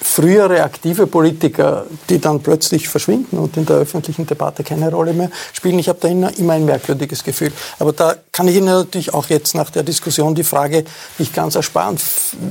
frühere 0.00 0.62
aktive 0.62 1.06
Politiker, 1.06 1.86
die 2.08 2.20
dann 2.20 2.40
plötzlich 2.40 2.88
verschwinden 2.88 3.38
und 3.38 3.56
in 3.56 3.66
der 3.66 3.76
öffentlichen 3.76 4.26
Debatte 4.26 4.62
keine 4.62 4.90
Rolle 4.90 5.12
mehr 5.12 5.30
spielen. 5.52 5.78
Ich 5.78 5.88
habe 5.88 5.98
da 6.00 6.08
immer 6.08 6.52
ein 6.52 6.64
merkwürdiges 6.64 7.24
Gefühl. 7.24 7.52
Aber 7.78 7.92
da 7.92 8.14
kann 8.32 8.48
ich 8.48 8.56
Ihnen 8.56 8.66
natürlich 8.66 9.12
auch 9.14 9.26
jetzt 9.28 9.54
nach 9.54 9.70
der 9.70 9.82
Diskussion 9.82 10.34
die 10.34 10.44
Frage 10.44 10.84
nicht 11.18 11.34
ganz 11.34 11.54
ersparen. 11.54 11.96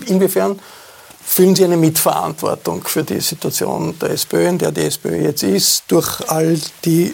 Inwiefern 0.08 0.60
Fühlen 1.30 1.56
Sie 1.56 1.66
eine 1.66 1.78
Mitverantwortung 1.78 2.84
für 2.86 3.04
die 3.04 3.20
Situation 3.20 3.94
der 4.00 4.12
SPÖ, 4.12 4.48
in 4.48 4.58
der 4.58 4.72
die 4.72 4.82
SPÖ 4.82 5.24
jetzt 5.24 5.44
ist, 5.44 5.84
durch 5.90 6.22
all 6.30 6.58
die 6.86 7.14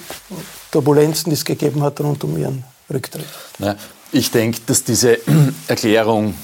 Turbulenzen, 0.72 1.32
die 1.32 1.34
es 1.34 1.44
gegeben 1.44 1.82
hat 1.82 2.00
rund 2.00 2.24
um 2.24 2.38
Ihren 2.38 2.64
Rücktritt? 2.94 3.26
Na, 3.58 3.76
ich 4.12 4.30
denke, 4.32 4.60
dass 4.68 4.84
diese 4.84 5.18
Erklärung 5.68 6.36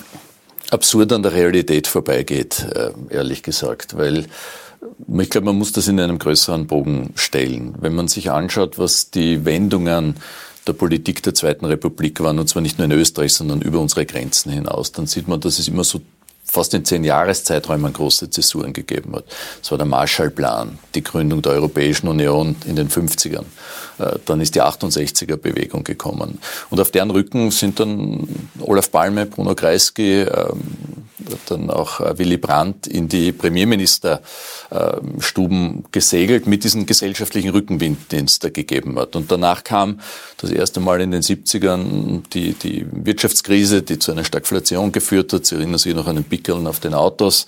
absurd 0.72 1.14
an 1.14 1.24
der 1.24 1.32
Realität 1.32 1.88
vorbeigeht, 1.88 2.66
äh, 2.74 2.92
ehrlich 3.12 3.44
gesagt, 3.44 3.96
weil 3.96 4.26
ich 5.20 5.30
glaube, 5.30 5.46
man 5.46 5.58
muss 5.58 5.72
das 5.72 5.88
in 5.88 6.00
einem 6.00 6.20
größeren 6.20 6.66
Bogen 6.66 7.12
stellen. 7.16 7.76
Wenn 7.80 7.94
man 7.94 8.08
sich 8.08 8.32
anschaut, 8.32 8.80
was 8.80 9.12
die 9.12 9.46
Wendungen 9.46 10.16
der 10.68 10.74
Politik 10.74 11.22
der 11.24 11.36
Zweiten 11.36 11.66
Republik 11.66 12.20
waren, 12.20 12.40
und 12.40 12.50
zwar 12.50 12.64
nicht 12.64 12.80
nur 12.80 12.86
in 12.86 12.92
Österreich, 12.92 13.34
sondern 13.36 13.62
über 13.62 13.80
unsere 13.80 14.06
Grenzen 14.08 14.52
hinaus, 14.52 14.92
dann 14.92 15.06
sieht 15.06 15.28
man, 15.28 15.40
dass 15.40 15.60
es 15.60 15.68
immer 15.68 15.84
so 15.84 16.02
fast 16.50 16.74
in 16.74 16.84
zehn 16.84 17.04
Jahreszeiträumen 17.04 17.94
große 17.94 18.30
Zäsuren 18.30 18.74
gegeben 18.74 19.16
hat. 19.16 19.26
Das 19.62 19.72
war 19.72 19.78
der 19.78 19.88
Marshallplan, 19.88 20.80
die 20.96 21.04
Gründung 21.04 21.42
der 21.42 21.54
Europäischen 21.54 22.08
Union 22.08 22.56
in 22.66 22.76
den 22.76 22.90
50ern. 22.90 23.46
Äh, 24.00 24.20
dann 24.26 24.42
ist 24.42 24.56
die 24.56 24.62
68er-Bewegung 24.62 25.84
gekommen. 25.84 26.40
Und 26.70 26.80
auf 26.80 26.92
deren 26.92 27.12
Rücken 27.12 27.52
sind 27.52 27.80
dann 27.80 28.28
Olaf 28.60 28.92
Palme, 28.92 29.26
Bruno 29.26 29.56
Kreisky, 29.56 30.22
ähm, 30.22 30.60
dann 31.48 31.70
auch 31.70 32.00
äh, 32.00 32.18
Willy 32.18 32.38
Brandt 32.38 32.88
in 32.88 33.10
die 33.10 33.32
Premierministerstuben 33.32 35.86
gesegelt 35.92 36.48
mit 36.48 36.64
diesem 36.64 36.86
gesellschaftlichen 36.86 37.52
Rückenwind, 37.52 38.12
den 38.12 38.26
es 38.26 38.40
da 38.40 38.50
gegeben 38.50 38.98
hat. 38.98 39.16
Und 39.16 39.32
danach 39.32 39.64
kam 39.64 40.00
das 40.38 40.50
erste 40.52 40.80
Mal 40.80 41.02
in 41.02 41.12
den 41.12 41.22
70ern 41.22 42.24
die, 42.34 42.54
die 42.54 42.86
Wirtschaftskrise, 42.92 43.82
die 43.82 44.00
zu 44.00 44.12
einer 44.12 44.24
Stagflation 44.24 44.92
geführt 44.92 45.34
hat. 45.34 45.46
Sie 45.46 45.56
erinnern 45.56 45.78
sich 45.78 45.94
noch 45.94 46.08
an 46.08 46.16
den 46.16 46.24
Pickeln 46.40 46.68
auf 46.68 46.80
den 46.80 46.94
Autos, 46.94 47.46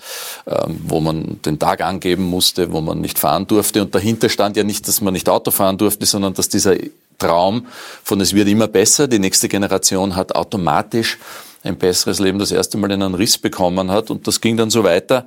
wo 0.66 1.00
man 1.00 1.40
den 1.44 1.58
Tag 1.58 1.80
angeben 1.80 2.24
musste, 2.24 2.72
wo 2.72 2.80
man 2.80 3.00
nicht 3.00 3.18
fahren 3.18 3.46
durfte. 3.46 3.82
Und 3.82 3.94
dahinter 3.94 4.28
stand 4.28 4.56
ja 4.56 4.64
nicht, 4.64 4.86
dass 4.86 5.00
man 5.00 5.14
nicht 5.14 5.28
Auto 5.28 5.50
fahren 5.50 5.78
durfte, 5.78 6.06
sondern 6.06 6.34
dass 6.34 6.48
dieser 6.48 6.76
Traum 7.18 7.66
von 8.02 8.20
es 8.20 8.34
wird 8.34 8.48
immer 8.48 8.68
besser, 8.68 9.06
die 9.08 9.18
nächste 9.18 9.48
Generation 9.48 10.16
hat 10.16 10.34
automatisch 10.34 11.18
ein 11.62 11.76
besseres 11.76 12.18
Leben 12.18 12.38
das 12.38 12.50
erste 12.50 12.76
Mal 12.76 12.90
einen 12.90 13.14
Riss 13.14 13.38
bekommen 13.38 13.90
hat. 13.90 14.10
Und 14.10 14.26
das 14.26 14.40
ging 14.40 14.56
dann 14.56 14.70
so 14.70 14.82
weiter. 14.84 15.26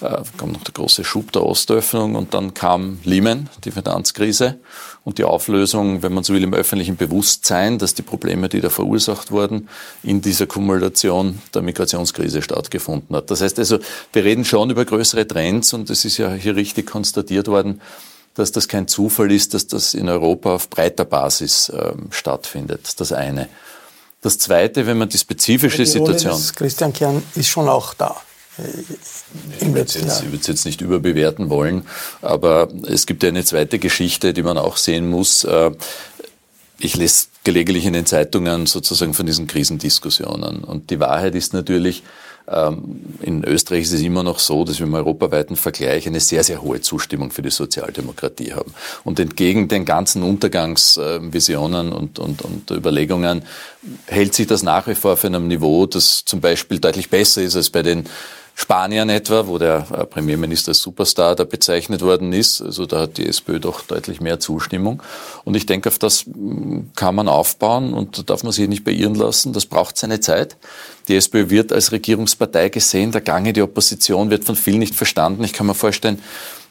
Äh, 0.00 0.22
kam 0.36 0.52
noch 0.52 0.64
der 0.64 0.74
große 0.74 1.04
Schub 1.04 1.32
der 1.32 1.44
Ostöffnung 1.44 2.14
und 2.14 2.34
dann 2.34 2.54
kam 2.54 2.98
Lehman, 3.04 3.48
die 3.64 3.70
Finanzkrise 3.70 4.58
und 5.04 5.18
die 5.18 5.24
Auflösung, 5.24 6.02
wenn 6.02 6.12
man 6.12 6.24
so 6.24 6.34
will, 6.34 6.42
im 6.42 6.54
öffentlichen 6.54 6.96
Bewusstsein, 6.96 7.78
dass 7.78 7.94
die 7.94 8.02
Probleme, 8.02 8.48
die 8.48 8.60
da 8.60 8.70
verursacht 8.70 9.30
wurden, 9.30 9.68
in 10.02 10.20
dieser 10.20 10.46
Kumulation 10.46 11.40
der 11.54 11.62
Migrationskrise 11.62 12.42
stattgefunden 12.42 13.16
hat. 13.16 13.30
Das 13.30 13.40
heißt 13.40 13.58
also, 13.58 13.78
wir 14.12 14.24
reden 14.24 14.44
schon 14.44 14.70
über 14.70 14.84
größere 14.84 15.26
Trends 15.26 15.72
und 15.72 15.90
es 15.90 16.04
ist 16.04 16.18
ja 16.18 16.32
hier 16.32 16.56
richtig 16.56 16.86
konstatiert 16.86 17.48
worden, 17.48 17.80
dass 18.34 18.52
das 18.52 18.68
kein 18.68 18.86
Zufall 18.86 19.32
ist, 19.32 19.54
dass 19.54 19.66
das 19.66 19.94
in 19.94 20.08
Europa 20.08 20.54
auf 20.54 20.70
breiter 20.70 21.04
Basis 21.04 21.68
äh, 21.70 21.92
stattfindet. 22.10 23.00
Das 23.00 23.12
eine. 23.12 23.48
Das 24.20 24.38
Zweite, 24.38 24.86
wenn 24.86 24.98
man 24.98 25.08
die 25.08 25.18
spezifische 25.18 25.78
die 25.78 25.86
Situation. 25.86 26.40
Christian 26.56 26.92
Kern 26.92 27.22
ist 27.34 27.48
schon 27.48 27.68
auch 27.68 27.94
da. 27.94 28.16
Äh, 28.58 28.62
ich 29.60 29.72
würde 29.72 30.36
es 30.40 30.46
jetzt 30.46 30.64
nicht 30.64 30.80
überbewerten 30.80 31.50
wollen, 31.50 31.86
aber 32.20 32.68
es 32.88 33.06
gibt 33.06 33.22
ja 33.22 33.28
eine 33.28 33.44
zweite 33.44 33.78
Geschichte, 33.78 34.32
die 34.32 34.42
man 34.42 34.58
auch 34.58 34.76
sehen 34.76 35.08
muss. 35.08 35.44
Äh, 35.44 35.70
ich 36.80 36.96
lese 36.96 37.26
gelegentlich 37.44 37.86
in 37.86 37.92
den 37.92 38.06
Zeitungen 38.06 38.66
sozusagen 38.66 39.14
von 39.14 39.26
diesen 39.26 39.46
Krisendiskussionen. 39.46 40.64
Und 40.64 40.90
die 40.90 41.00
Wahrheit 41.00 41.34
ist 41.34 41.52
natürlich, 41.52 42.02
in 43.20 43.44
Österreich 43.44 43.82
ist 43.82 43.92
es 43.92 44.00
immer 44.00 44.22
noch 44.22 44.38
so, 44.38 44.64
dass 44.64 44.78
wir 44.78 44.86
im 44.86 44.94
europaweiten 44.94 45.54
Vergleich 45.54 46.06
eine 46.06 46.20
sehr, 46.20 46.42
sehr 46.42 46.62
hohe 46.62 46.80
Zustimmung 46.80 47.30
für 47.30 47.42
die 47.42 47.50
Sozialdemokratie 47.50 48.54
haben. 48.54 48.72
Und 49.04 49.20
entgegen 49.20 49.68
den 49.68 49.84
ganzen 49.84 50.22
Untergangsvisionen 50.22 51.92
und, 51.92 52.18
und, 52.18 52.40
und 52.40 52.70
Überlegungen 52.70 53.42
hält 54.06 54.34
sich 54.34 54.46
das 54.46 54.62
nach 54.62 54.86
wie 54.86 54.94
vor 54.94 55.12
auf 55.12 55.24
einem 55.26 55.46
Niveau, 55.46 55.84
das 55.84 56.24
zum 56.24 56.40
Beispiel 56.40 56.78
deutlich 56.78 57.10
besser 57.10 57.42
ist 57.42 57.54
als 57.54 57.68
bei 57.68 57.82
den 57.82 58.04
Spanien 58.60 59.08
etwa, 59.08 59.46
wo 59.46 59.56
der 59.56 59.86
äh, 59.92 60.04
Premierminister 60.04 60.70
als 60.70 60.80
Superstar 60.80 61.36
da 61.36 61.44
bezeichnet 61.44 62.02
worden 62.02 62.32
ist. 62.32 62.60
Also 62.60 62.86
da 62.86 63.02
hat 63.02 63.16
die 63.16 63.24
SPÖ 63.24 63.60
doch 63.60 63.82
deutlich 63.82 64.20
mehr 64.20 64.40
Zustimmung. 64.40 65.00
Und 65.44 65.54
ich 65.54 65.64
denke, 65.64 65.88
auf 65.88 66.00
das 66.00 66.26
mm, 66.26 66.90
kann 66.96 67.14
man 67.14 67.28
aufbauen 67.28 67.94
und 67.94 68.18
da 68.18 68.22
darf 68.22 68.42
man 68.42 68.50
sich 68.50 68.68
nicht 68.68 68.82
beirren 68.82 69.14
lassen. 69.14 69.52
Das 69.52 69.66
braucht 69.66 69.96
seine 69.96 70.18
Zeit. 70.18 70.56
Die 71.06 71.14
SPÖ 71.14 71.50
wird 71.50 71.72
als 71.72 71.92
Regierungspartei 71.92 72.68
gesehen. 72.68 73.12
Der 73.12 73.20
Gang 73.20 73.46
in 73.46 73.54
die 73.54 73.62
Opposition 73.62 74.28
wird 74.28 74.44
von 74.44 74.56
vielen 74.56 74.80
nicht 74.80 74.96
verstanden. 74.96 75.44
Ich 75.44 75.52
kann 75.52 75.68
mir 75.68 75.74
vorstellen, 75.74 76.20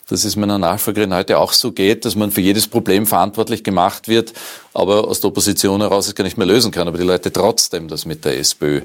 dass 0.10 0.26
es 0.26 0.36
meiner 0.36 0.58
Nachfolgerin 0.58 1.14
heute 1.14 1.40
auch 1.40 1.54
so 1.54 1.72
geht, 1.72 2.04
dass 2.04 2.18
man 2.18 2.32
für 2.32 2.42
jedes 2.42 2.68
Problem 2.68 3.08
verantwortlich 3.08 3.64
gemacht 3.64 4.10
wird, 4.10 4.34
aber 4.74 5.08
aus 5.08 5.22
der 5.22 5.30
Opposition 5.30 5.80
heraus 5.80 6.08
es 6.08 6.16
gar 6.16 6.26
nicht 6.26 6.38
mehr 6.38 6.48
lösen 6.48 6.72
kann. 6.72 6.90
Aber 6.90 6.98
die 6.98 7.06
Leute 7.06 7.32
trotzdem 7.32 7.88
das 7.88 8.06
mit 8.06 8.26
der 8.26 8.38
SPÖ 8.38 8.82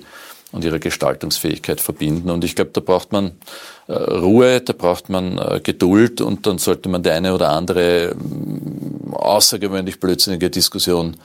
und 0.53 0.65
ihre 0.65 0.79
Gestaltungsfähigkeit 0.79 1.81
verbinden. 1.81 2.31
Und 2.31 2.45
ich 2.45 2.55
glaube, 2.55 2.71
da 2.73 2.81
braucht 2.81 3.11
man 3.11 3.33
äh, 3.89 3.95
Ruhe, 3.95 4.61
da 4.61 4.73
braucht 4.73 5.09
man 5.09 5.39
äh, 5.39 5.61
Geduld 5.63 6.21
und 6.21 6.47
dann 6.47 6.59
sollte 6.59 6.89
man 6.89 7.03
die 7.03 7.11
eine 7.11 7.35
oder 7.35 7.51
andere 7.51 8.11
äh, 8.11 8.15
außergewöhnlich 9.13 9.99
blödsinnige 9.99 10.51
Diskussion 10.51 11.17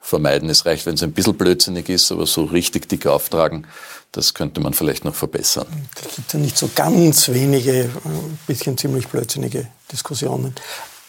vermeiden. 0.00 0.50
Es 0.50 0.66
reicht, 0.66 0.84
wenn 0.86 0.94
es 0.94 1.02
ein 1.02 1.12
bisschen 1.12 1.34
blödsinnig 1.34 1.88
ist, 1.88 2.12
aber 2.12 2.26
so 2.26 2.44
richtig 2.44 2.88
dick 2.88 3.06
auftragen, 3.06 3.66
das 4.12 4.34
könnte 4.34 4.60
man 4.60 4.74
vielleicht 4.74 5.04
noch 5.04 5.14
verbessern. 5.14 5.66
Da 5.94 6.08
gibt 6.14 6.32
ja 6.32 6.38
nicht 6.38 6.56
so 6.56 6.70
ganz 6.74 7.28
wenige, 7.30 7.90
ein 8.04 8.12
äh, 8.12 8.36
bisschen 8.46 8.76
ziemlich 8.76 9.08
blödsinnige 9.08 9.66
Diskussionen. 9.90 10.54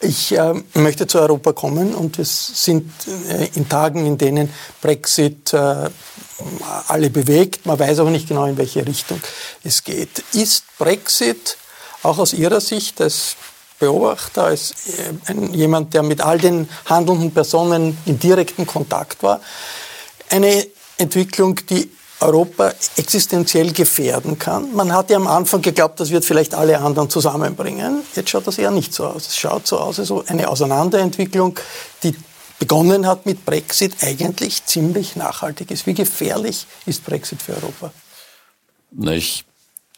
Ich 0.01 0.33
äh, 0.33 0.53
möchte 0.73 1.07
zu 1.07 1.19
Europa 1.19 1.53
kommen 1.53 1.95
und 1.95 2.19
es 2.19 2.63
sind 2.63 2.91
äh, 3.29 3.47
in 3.55 3.69
Tagen, 3.69 4.05
in 4.05 4.17
denen 4.17 4.53
Brexit 4.81 5.53
äh, 5.53 5.89
alle 6.87 7.09
bewegt. 7.09 7.65
Man 7.65 7.79
weiß 7.79 7.99
aber 7.99 8.09
nicht 8.09 8.27
genau, 8.27 8.45
in 8.45 8.57
welche 8.57 8.85
Richtung 8.85 9.21
es 9.63 9.83
geht. 9.83 10.23
Ist 10.33 10.65
Brexit 10.77 11.57
auch 12.03 12.17
aus 12.17 12.33
Ihrer 12.33 12.59
Sicht 12.61 12.99
als 13.01 13.37
Beobachter, 13.79 14.45
als 14.45 14.73
äh, 14.87 15.33
jemand, 15.53 15.93
der 15.93 16.03
mit 16.03 16.21
all 16.21 16.37
den 16.39 16.69
handelnden 16.85 17.31
Personen 17.31 17.97
in 18.05 18.19
direktem 18.19 18.67
Kontakt 18.67 19.23
war, 19.23 19.41
eine 20.29 20.67
Entwicklung, 20.97 21.55
die 21.69 21.89
Europa 22.25 22.73
existenziell 22.97 23.71
gefährden 23.71 24.37
kann. 24.39 24.73
Man 24.75 24.93
hat 24.93 25.09
ja 25.09 25.17
am 25.17 25.27
Anfang 25.27 25.61
geglaubt, 25.61 25.99
das 25.99 26.09
wird 26.09 26.25
vielleicht 26.25 26.53
alle 26.53 26.79
anderen 26.79 27.09
zusammenbringen. 27.09 28.01
Jetzt 28.15 28.29
schaut 28.29 28.47
das 28.47 28.57
eher 28.57 28.71
nicht 28.71 28.93
so 28.93 29.05
aus. 29.05 29.27
Es 29.27 29.37
schaut 29.37 29.67
so 29.67 29.79
aus, 29.79 29.99
als 29.99 30.11
eine 30.27 30.47
Auseinanderentwicklung, 30.47 31.59
die 32.03 32.15
begonnen 32.59 33.05
hat 33.07 33.25
mit 33.25 33.45
Brexit, 33.45 33.97
eigentlich 34.01 34.65
ziemlich 34.65 35.15
nachhaltig 35.15 35.71
ist. 35.71 35.85
Wie 35.85 35.93
gefährlich 35.93 36.65
ist 36.85 37.05
Brexit 37.05 37.41
für 37.41 37.53
Europa? 37.55 37.91
Na, 38.91 39.11
ich 39.13 39.45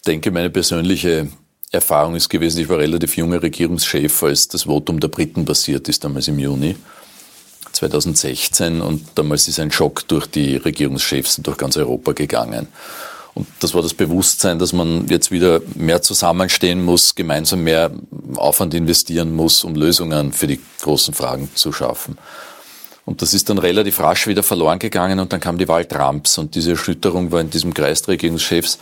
denke, 0.05 0.31
meine 0.31 0.49
persönliche 0.49 1.29
Erfahrung 1.71 2.15
ist 2.15 2.29
gewesen, 2.29 2.61
ich 2.61 2.69
war 2.69 2.79
relativ 2.79 3.17
junger 3.17 3.41
Regierungschef, 3.43 4.23
als 4.23 4.47
das 4.47 4.63
Votum 4.63 4.99
der 4.99 5.09
Briten 5.09 5.45
passiert 5.45 5.87
ist, 5.89 6.03
damals 6.03 6.27
im 6.27 6.39
Juni 6.39 6.75
2016. 7.77 8.81
Und 8.81 9.05
damals 9.15 9.47
ist 9.47 9.59
ein 9.59 9.71
Schock 9.71 10.07
durch 10.07 10.27
die 10.27 10.57
Regierungschefs 10.57 11.37
und 11.37 11.47
durch 11.47 11.57
ganz 11.57 11.77
Europa 11.77 12.13
gegangen. 12.13 12.67
Und 13.33 13.47
das 13.59 13.75
war 13.75 13.83
das 13.83 13.93
Bewusstsein, 13.93 14.57
dass 14.57 14.73
man 14.73 15.07
jetzt 15.09 15.29
wieder 15.29 15.61
mehr 15.75 16.01
zusammenstehen 16.01 16.83
muss, 16.83 17.13
gemeinsam 17.13 17.63
mehr 17.63 17.91
Aufwand 18.35 18.73
investieren 18.73 19.31
muss, 19.35 19.63
um 19.63 19.75
Lösungen 19.75 20.33
für 20.33 20.47
die 20.47 20.59
großen 20.81 21.13
Fragen 21.13 21.49
zu 21.53 21.71
schaffen. 21.71 22.17
Und 23.05 23.21
das 23.21 23.35
ist 23.35 23.49
dann 23.49 23.59
relativ 23.59 23.99
rasch 23.99 24.25
wieder 24.25 24.41
verloren 24.41 24.79
gegangen 24.79 25.19
und 25.19 25.31
dann 25.31 25.39
kam 25.39 25.57
die 25.57 25.67
Wahl 25.67 25.85
Trumps 25.85 26.37
und 26.39 26.55
diese 26.55 26.71
Erschütterung 26.71 27.31
war 27.31 27.39
in 27.39 27.49
diesem 27.49 27.73
Kreis 27.73 28.01
der 28.01 28.13
Regierungschefs 28.13 28.79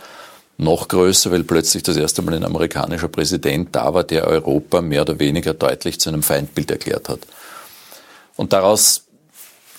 noch 0.58 0.88
größer, 0.88 1.30
weil 1.30 1.44
plötzlich 1.44 1.82
das 1.82 1.96
erste 1.96 2.22
Mal 2.22 2.34
ein 2.34 2.44
amerikanischer 2.44 3.08
Präsident 3.08 3.68
da 3.76 3.92
war, 3.92 4.04
der 4.04 4.26
Europa 4.26 4.80
mehr 4.80 5.02
oder 5.02 5.18
weniger 5.18 5.54
deutlich 5.54 6.00
zu 6.00 6.08
einem 6.08 6.22
Feindbild 6.22 6.70
erklärt 6.70 7.08
hat. 7.08 7.20
Und 8.36 8.52
daraus 8.52 9.04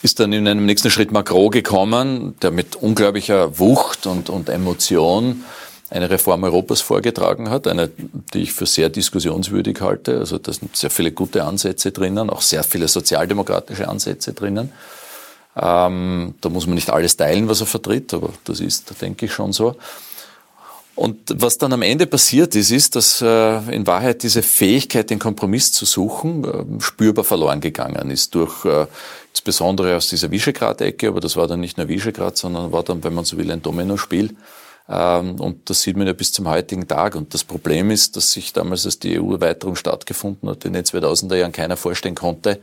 ist 0.01 0.19
dann 0.19 0.33
in 0.33 0.47
einem 0.47 0.65
nächsten 0.65 0.89
Schritt 0.89 1.11
Macron 1.11 1.51
gekommen, 1.51 2.35
der 2.41 2.51
mit 2.51 2.75
unglaublicher 2.75 3.59
Wucht 3.59 4.05
und, 4.05 4.29
und 4.29 4.49
Emotion 4.49 5.43
eine 5.89 6.09
Reform 6.09 6.43
Europas 6.43 6.81
vorgetragen 6.81 7.49
hat, 7.49 7.67
eine, 7.67 7.89
die 8.33 8.41
ich 8.41 8.51
für 8.51 8.65
sehr 8.65 8.89
diskussionswürdig 8.89 9.79
halte. 9.81 10.19
Also 10.19 10.37
da 10.37 10.51
sind 10.51 10.75
sehr 10.75 10.89
viele 10.89 11.11
gute 11.11 11.43
Ansätze 11.43 11.91
drinnen, 11.91 12.29
auch 12.29 12.41
sehr 12.41 12.63
viele 12.63 12.87
sozialdemokratische 12.87 13.87
Ansätze 13.87 14.33
drinnen. 14.33 14.73
Ähm, 15.55 16.35
da 16.41 16.49
muss 16.49 16.67
man 16.67 16.75
nicht 16.75 16.89
alles 16.89 17.17
teilen, 17.17 17.47
was 17.47 17.61
er 17.61 17.67
vertritt, 17.67 18.13
aber 18.13 18.29
das 18.43 18.59
ist, 18.59 19.01
denke 19.01 19.25
ich, 19.25 19.33
schon 19.33 19.53
so. 19.53 19.75
Und 20.97 21.43
was 21.43 21.59
dann 21.59 21.73
am 21.73 21.83
Ende 21.83 22.07
passiert 22.07 22.55
ist, 22.55 22.71
ist, 22.71 22.95
dass 22.95 23.21
äh, 23.21 23.57
in 23.71 23.85
Wahrheit 23.85 24.23
diese 24.23 24.41
Fähigkeit, 24.41 25.11
den 25.11 25.19
Kompromiss 25.19 25.71
zu 25.71 25.85
suchen, 25.85 26.43
äh, 26.43 26.81
spürbar 26.81 27.23
verloren 27.23 27.61
gegangen 27.61 28.09
ist 28.09 28.33
durch 28.33 28.65
äh, 28.65 28.87
insbesondere 29.31 29.95
aus 29.95 30.09
dieser 30.09 30.31
Visegrad-Ecke, 30.31 31.09
aber 31.09 31.19
das 31.19 31.35
war 31.35 31.45
dann 31.47 31.59
nicht 31.59 31.77
nur 31.77 31.87
Visegrad, 31.87 32.35
sondern 32.35 32.71
war 32.71 32.81
dann, 32.81 33.03
wenn 33.03 33.13
man 33.13 33.25
so 33.25 33.37
will, 33.37 33.51
ein 33.51 33.61
Dominospiel. 33.61 34.35
Ähm, 34.89 35.39
und 35.39 35.69
das 35.69 35.83
sieht 35.83 35.97
man 35.97 36.07
ja 36.07 36.13
bis 36.13 36.31
zum 36.31 36.49
heutigen 36.49 36.87
Tag. 36.87 37.13
Und 37.13 37.31
das 37.35 37.43
Problem 37.43 37.91
ist, 37.91 38.15
dass 38.15 38.31
sich 38.31 38.51
damals, 38.51 38.87
als 38.87 38.97
die 38.97 39.19
EU-Erweiterung 39.19 39.75
stattgefunden 39.75 40.49
hat, 40.49 40.65
in 40.65 40.73
den 40.73 40.83
2000er 40.83 41.35
Jahren 41.35 41.51
keiner 41.51 41.77
vorstellen 41.77 42.15
konnte, 42.15 42.59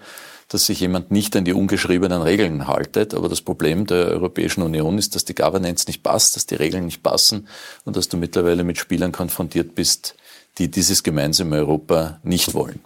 dass 0.49 0.67
sich 0.67 0.81
jemand 0.81 1.11
nicht 1.11 1.35
an 1.37 1.45
die 1.45 1.53
ungeschriebenen 1.53 2.23
Regeln 2.23 2.67
haltet. 2.67 3.15
Aber 3.15 3.29
das 3.29 3.41
Problem 3.41 3.87
der 3.87 4.07
Europäischen 4.09 4.63
Union 4.63 4.99
ist, 4.99 5.15
dass 5.15 5.25
die 5.25 5.35
Governance 5.35 5.87
nicht 5.87 6.03
passt, 6.03 6.37
dass 6.37 6.47
die 6.47 6.55
Regeln 6.55 6.87
nicht 6.87 7.03
passen 7.03 7.49
und 7.85 7.97
dass 7.97 8.09
du 8.09 8.17
mittlerweile 8.17 8.65
mit 8.65 8.79
Spielern 8.79 9.13
konfrontiert 9.13 9.75
bist, 9.75 10.15
die 10.59 10.71
dieses 10.71 11.03
gemeinsame 11.03 11.57
Europa 11.57 12.21
nicht 12.23 12.55
wollen. 12.55 12.81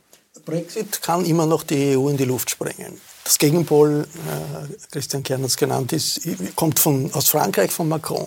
Brexit 0.49 1.03
kann 1.03 1.27
immer 1.27 1.45
noch 1.45 1.63
die 1.63 1.95
EU 1.95 2.09
in 2.09 2.17
die 2.17 2.25
Luft 2.25 2.49
sprengen. 2.49 2.99
Das 3.23 3.37
Gegenpol, 3.37 4.07
äh, 4.07 4.75
Christian 4.91 5.23
Kern 5.23 5.43
hat 5.43 5.49
es 5.49 5.59
genannt, 5.59 5.93
ist, 5.93 6.23
kommt 6.57 6.79
von, 6.79 7.13
aus 7.13 7.29
Frankreich, 7.29 7.71
von 7.71 7.87
Macron. 7.87 8.27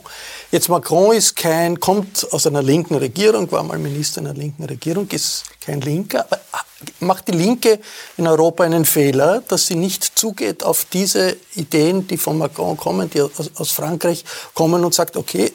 Jetzt 0.52 0.70
Macron 0.70 1.16
ist 1.16 1.36
kein, 1.36 1.80
kommt 1.80 2.28
aus 2.32 2.46
einer 2.46 2.62
linken 2.62 2.94
Regierung, 2.94 3.52
war 3.52 3.64
mal 3.64 3.80
Minister 3.80 4.22
einer 4.22 4.36
linken 4.36 4.64
Regierung, 4.66 5.08
ist 5.10 5.46
kein 5.60 5.82
Linker, 5.82 6.28
aber 6.30 6.40
macht 7.00 7.28
die 7.28 7.34
Linke 7.34 7.80
in 8.18 8.28
Europa 8.28 8.64
einen 8.64 8.86
Fehler, 8.86 9.42
dass 9.48 9.68
sie 9.68 9.76
nicht 9.76 10.18
zugeht 10.18 10.64
auf 10.64 10.86
diese 10.86 11.38
Ideen, 11.56 12.08
die 12.08 12.18
von 12.18 12.38
Macron 12.38 12.78
kommen, 12.78 13.10
die 13.10 13.22
aus, 13.22 13.52
aus 13.56 13.72
Frankreich 13.72 14.24
kommen 14.54 14.84
und 14.84 14.94
sagt, 14.94 15.18
okay, 15.18 15.52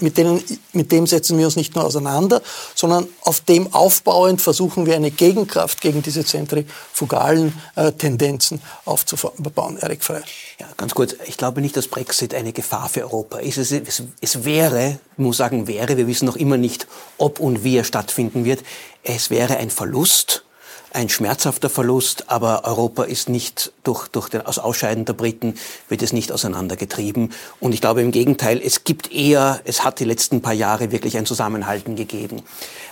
mit, 0.00 0.18
denen, 0.18 0.42
mit 0.72 0.92
dem 0.92 1.06
setzen 1.06 1.38
wir 1.38 1.46
uns 1.46 1.56
nicht 1.56 1.74
nur 1.74 1.84
auseinander, 1.84 2.42
sondern 2.74 3.08
auf 3.22 3.40
dem 3.40 3.72
aufbauend 3.72 4.42
versuchen 4.42 4.86
wir 4.86 4.94
eine 4.94 5.10
Gegenkraft 5.10 5.80
gegen 5.80 6.02
diese 6.02 6.24
zentrifugalen 6.24 7.54
äh, 7.76 7.92
Tendenzen 7.92 8.60
aufzubauen. 8.84 9.78
Erik 9.78 10.04
Frey. 10.04 10.20
Ja, 10.58 10.66
ganz 10.76 10.94
kurz. 10.94 11.16
Ich 11.26 11.36
glaube 11.36 11.60
nicht, 11.60 11.76
dass 11.76 11.88
Brexit 11.88 12.34
eine 12.34 12.52
Gefahr 12.52 12.88
für 12.88 13.02
Europa 13.02 13.38
ist. 13.38 13.56
Es, 13.56 13.72
es, 13.72 14.02
es 14.20 14.44
wäre, 14.44 14.98
muss 15.16 15.38
sagen 15.38 15.66
wäre, 15.66 15.96
wir 15.96 16.06
wissen 16.06 16.26
noch 16.26 16.36
immer 16.36 16.56
nicht, 16.56 16.86
ob 17.16 17.40
und 17.40 17.64
wie 17.64 17.76
er 17.76 17.84
stattfinden 17.84 18.44
wird, 18.44 18.62
es 19.02 19.30
wäre 19.30 19.56
ein 19.56 19.70
Verlust 19.70 20.44
ein 20.92 21.08
schmerzhafter 21.08 21.70
Verlust, 21.70 22.30
aber 22.30 22.64
Europa 22.64 23.04
ist 23.04 23.28
nicht 23.28 23.72
durch, 23.84 24.08
durch 24.08 24.28
den, 24.28 24.44
aus 24.44 24.58
Ausscheiden 24.58 25.04
der 25.04 25.12
Briten 25.12 25.54
wird 25.88 26.02
es 26.02 26.12
nicht 26.12 26.32
auseinandergetrieben. 26.32 27.32
Und 27.60 27.72
ich 27.72 27.80
glaube 27.80 28.02
im 28.02 28.10
Gegenteil, 28.10 28.60
es 28.62 28.84
gibt 28.84 29.12
eher, 29.12 29.60
es 29.64 29.84
hat 29.84 30.00
die 30.00 30.04
letzten 30.04 30.42
paar 30.42 30.52
Jahre 30.52 30.90
wirklich 30.92 31.16
ein 31.16 31.26
Zusammenhalten 31.26 31.96
gegeben. 31.96 32.42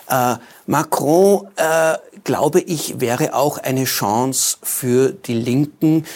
Äh, 0.09 0.37
Macron, 0.67 1.49
äh, 1.57 1.99
glaube 2.25 2.61
ich, 2.61 3.00
wäre 3.00 3.35
auch 3.35 3.59
eine 3.59 3.85
Chance 3.85 4.59
für 4.62 5.12
die 5.12 5.35
Linken, 5.35 6.07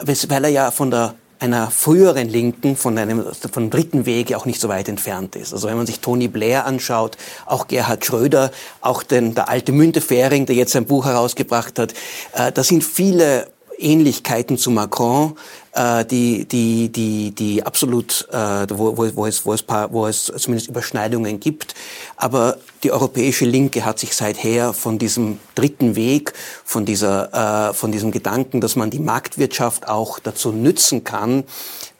weil 0.00 0.44
er 0.44 0.50
ja 0.50 0.70
von 0.70 0.90
der 0.90 1.14
einer 1.42 1.72
früheren 1.72 2.28
Linken 2.28 2.76
von 2.76 2.96
einem 2.96 3.24
von 3.52 3.68
dritten 3.68 4.06
Wege 4.06 4.36
auch 4.36 4.46
nicht 4.46 4.60
so 4.60 4.68
weit 4.68 4.88
entfernt 4.88 5.34
ist. 5.34 5.52
Also 5.52 5.66
wenn 5.66 5.76
man 5.76 5.86
sich 5.86 5.98
Tony 5.98 6.28
Blair 6.28 6.66
anschaut, 6.66 7.16
auch 7.46 7.66
Gerhard 7.66 8.06
Schröder, 8.06 8.52
auch 8.80 9.02
den, 9.02 9.34
der 9.34 9.48
alte 9.48 9.72
Müntefering, 9.72 10.46
der 10.46 10.54
jetzt 10.54 10.76
ein 10.76 10.86
Buch 10.86 11.04
herausgebracht 11.04 11.80
hat, 11.80 11.94
äh, 12.34 12.52
da 12.52 12.62
sind 12.62 12.84
viele 12.84 13.48
Ähnlichkeiten 13.76 14.56
zu 14.56 14.70
Macron, 14.70 15.36
äh, 15.72 16.04
die, 16.04 16.44
die, 16.44 16.90
die, 16.90 17.32
die 17.32 17.66
absolut, 17.66 18.28
äh, 18.30 18.66
wo, 18.70 18.96
wo, 18.96 19.16
wo, 19.16 19.26
es, 19.26 19.44
wo, 19.44 19.52
es 19.52 19.64
paar, 19.64 19.92
wo 19.92 20.06
es 20.06 20.32
zumindest 20.36 20.68
Überschneidungen 20.68 21.40
gibt. 21.40 21.74
Aber 22.16 22.58
die 22.82 22.90
europäische 22.90 23.44
Linke 23.44 23.84
hat 23.84 23.98
sich 23.98 24.14
seither 24.14 24.72
von 24.72 24.98
diesem 24.98 25.38
dritten 25.54 25.94
Weg, 25.94 26.32
von, 26.64 26.84
dieser, 26.84 27.70
äh, 27.70 27.74
von 27.74 27.92
diesem 27.92 28.10
Gedanken, 28.10 28.60
dass 28.60 28.76
man 28.76 28.90
die 28.90 28.98
Marktwirtschaft 28.98 29.88
auch 29.88 30.18
dazu 30.18 30.52
nützen 30.52 31.04
kann, 31.04 31.44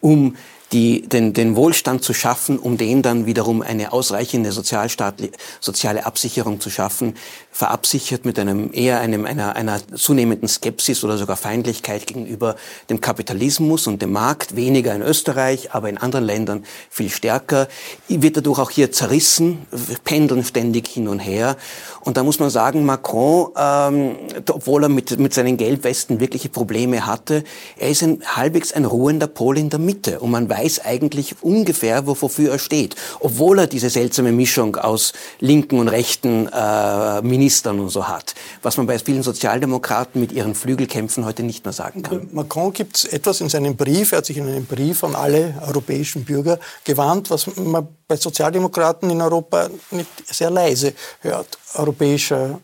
um 0.01 0.37
die, 0.73 1.03
den, 1.03 1.35
den 1.35 1.55
Wohlstand 1.55 2.03
zu 2.03 2.15
schaffen, 2.15 2.59
um 2.59 2.79
den 2.79 3.03
dann 3.03 3.27
wiederum 3.27 3.63
eine 3.63 3.93
ausreichende 3.93 4.51
soziale 4.53 6.07
Absicherung 6.07 6.61
zu 6.61 6.71
schaffen, 6.71 7.15
verabsichert 7.53 8.25
mit 8.25 8.39
einem 8.39 8.71
eher 8.73 9.01
einem, 9.01 9.27
einer, 9.27 9.55
einer 9.55 9.79
zunehmenden 9.95 10.49
Skepsis 10.49 11.05
oder 11.05 11.19
sogar 11.19 11.37
Feindlichkeit 11.37 12.07
gegenüber 12.07 12.57
dem 12.89 13.03
Kapitalismus 13.03 13.87
und 13.87 14.01
dem 14.01 14.13
Markt, 14.13 14.57
weniger 14.57 14.95
in 14.95 15.03
Österreich, 15.03 15.73
aber 15.73 15.91
in 15.91 15.99
anderen 15.99 16.25
Ländern 16.25 16.65
viel 16.89 17.11
stärker, 17.11 17.69
wird 18.09 18.39
dadurch 18.39 18.59
auch 18.59 18.71
hier 18.71 18.91
zerrissen, 18.91 19.67
pendeln 20.03 20.45
ständig 20.45 20.89
hin 20.89 21.09
und 21.09 21.19
her. 21.19 21.57
Und 22.01 22.17
da 22.17 22.25
muss 22.25 22.39
man 22.39 22.49
sagen, 22.49 22.87
Macron, 22.87 23.51
ähm, 23.57 24.17
obwohl 24.51 24.85
er 24.85 24.89
mit, 24.89 25.19
mit 25.21 25.35
seinen 25.35 25.59
Gelbwesten 25.59 26.21
wirkliche 26.21 26.49
Probleme 26.49 27.07
hatte, 27.07 27.45
er 27.79 27.91
ist 27.91 28.03
ein, 28.03 28.23
halbwegs 28.25 28.73
ein 28.73 28.87
ruhender 28.87 29.27
Pol 29.27 29.59
in 29.59 29.69
der 29.69 29.79
Mitte. 29.79 30.21
Und 30.21 30.31
man 30.31 30.49
weiß 30.49 30.85
eigentlich 30.85 31.37
ungefähr, 31.43 32.07
wofür 32.07 32.53
er 32.53 32.59
steht, 32.59 32.97
obwohl 33.21 33.59
er 33.59 33.67
diese 33.67 33.91
seltsame 33.91 34.33
Mischung 34.33 34.77
aus 34.77 35.13
linken 35.39 35.79
und 35.79 35.89
rechten 35.89 36.49
äh, 36.49 37.23
Ministern 37.43 37.81
und 37.81 37.89
so 37.89 38.07
hat, 38.07 38.37
was 38.63 38.77
man 38.77 38.87
bei 38.87 39.01
vielen 39.01 39.25
Sozialdemokraten 39.25 40.21
mit 40.21 40.31
ihren 40.31 40.55
Flügelkämpfen 40.55 41.25
heute 41.25 41.43
nicht 41.43 41.65
mehr 41.65 41.73
sagen 41.73 42.03
kann. 42.03 42.29
Macron 42.31 42.73
gibt 42.73 42.97
es 42.97 43.05
etwas 43.05 43.41
in 43.41 43.49
seinem 43.49 43.75
Brief, 43.75 44.13
er 44.13 44.19
hat 44.19 44.27
sich 44.27 44.37
in 44.37 44.47
einem 44.47 44.65
Brief 44.65 45.03
an 45.03 45.17
alle 45.17 45.61
europäischen 45.67 46.25
Bürger 46.25 46.61
gewarnt, 46.85 47.31
was 47.31 47.49
man 47.57 47.89
bei 48.07 48.15
Sozialdemokraten 48.15 49.11
in 49.11 49.21
Europa 49.21 49.71
nicht 49.91 50.09
sehr 50.27 50.51
leise 50.51 50.95
hört. 51.21 51.59
Europäischer 51.75 52.61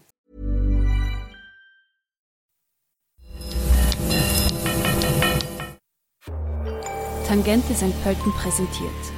Tangente 7.26 7.74
St. 7.74 8.02
Pölten 8.04 8.32
präsentiert 8.32 9.17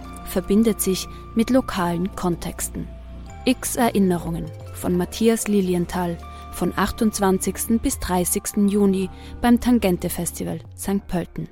verbindet 0.31 0.81
sich 0.81 1.07
mit 1.35 1.49
lokalen 1.49 2.15
Kontexten. 2.15 2.87
X 3.45 3.75
Erinnerungen 3.75 4.45
von 4.73 4.95
Matthias 4.97 5.47
Lilienthal 5.47 6.17
von 6.53 6.73
28. 6.75 7.81
bis 7.81 7.99
30. 7.99 8.69
Juni 8.69 9.09
beim 9.41 9.59
Tangente 9.59 10.09
Festival 10.09 10.59
St. 10.77 11.07
Pölten. 11.07 11.49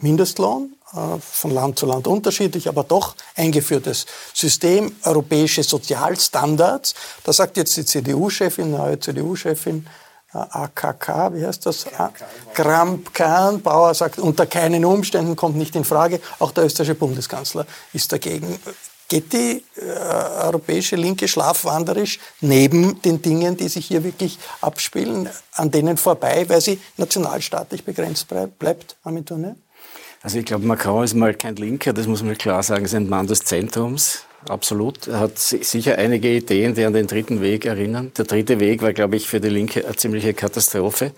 Mindestlohn, 0.00 0.74
äh, 0.92 1.18
von 1.20 1.52
Land 1.52 1.78
zu 1.78 1.86
Land 1.86 2.06
unterschiedlich, 2.06 2.68
aber 2.68 2.82
doch 2.82 3.14
eingeführtes 3.36 4.06
System, 4.34 4.94
europäische 5.04 5.62
Sozialstandards. 5.62 6.94
Da 7.24 7.32
sagt 7.32 7.56
jetzt 7.56 7.76
die 7.76 7.84
CDU-Chefin, 7.84 8.72
neue 8.72 8.98
CDU-Chefin, 8.98 9.86
AKK, 10.32 11.34
wie 11.34 11.46
heißt 11.46 11.66
das? 11.66 11.86
Kramp-Kahn, 12.54 13.60
Bauer 13.60 13.94
sagt, 13.94 14.18
unter 14.18 14.46
keinen 14.46 14.84
Umständen 14.84 15.36
kommt 15.36 15.56
nicht 15.56 15.76
in 15.76 15.84
Frage. 15.84 16.20
Auch 16.38 16.52
der 16.52 16.64
österreichische 16.64 16.94
Bundeskanzler 16.94 17.66
ist 17.92 18.12
dagegen. 18.12 18.58
Geht 19.08 19.32
die 19.34 19.62
äh, 19.76 19.82
europäische 20.42 20.96
Linke 20.96 21.28
schlafwanderisch 21.28 22.18
neben 22.40 23.02
den 23.02 23.20
Dingen, 23.20 23.58
die 23.58 23.68
sich 23.68 23.86
hier 23.86 24.04
wirklich 24.04 24.38
abspielen, 24.62 25.28
an 25.52 25.70
denen 25.70 25.98
vorbei, 25.98 26.48
weil 26.48 26.62
sie 26.62 26.80
nationalstaatlich 26.96 27.84
begrenzt 27.84 28.26
bleibt, 28.58 28.96
Armin 29.02 29.26
Turner? 29.26 29.56
Also 30.22 30.38
ich 30.38 30.46
glaube, 30.46 30.64
Macron 30.64 31.04
ist 31.04 31.14
mal 31.14 31.34
kein 31.34 31.56
Linker, 31.56 31.92
das 31.92 32.06
muss 32.06 32.22
man 32.22 32.38
klar 32.38 32.62
sagen, 32.62 32.84
ist 32.86 32.94
ein 32.94 33.08
Mann 33.08 33.26
des 33.26 33.40
Zentrums. 33.40 34.24
Absolut. 34.48 35.06
Er 35.06 35.20
hat 35.20 35.38
sicher 35.38 35.98
einige 35.98 36.28
Ideen, 36.28 36.74
die 36.74 36.84
an 36.84 36.92
den 36.92 37.06
dritten 37.06 37.40
Weg 37.40 37.64
erinnern. 37.64 38.10
Der 38.16 38.24
dritte 38.24 38.58
Weg 38.58 38.82
war, 38.82 38.92
glaube 38.92 39.14
ich, 39.14 39.28
für 39.28 39.40
die 39.40 39.48
Linke 39.48 39.84
eine 39.84 39.94
ziemliche 39.94 40.34
Katastrophe, 40.34 41.12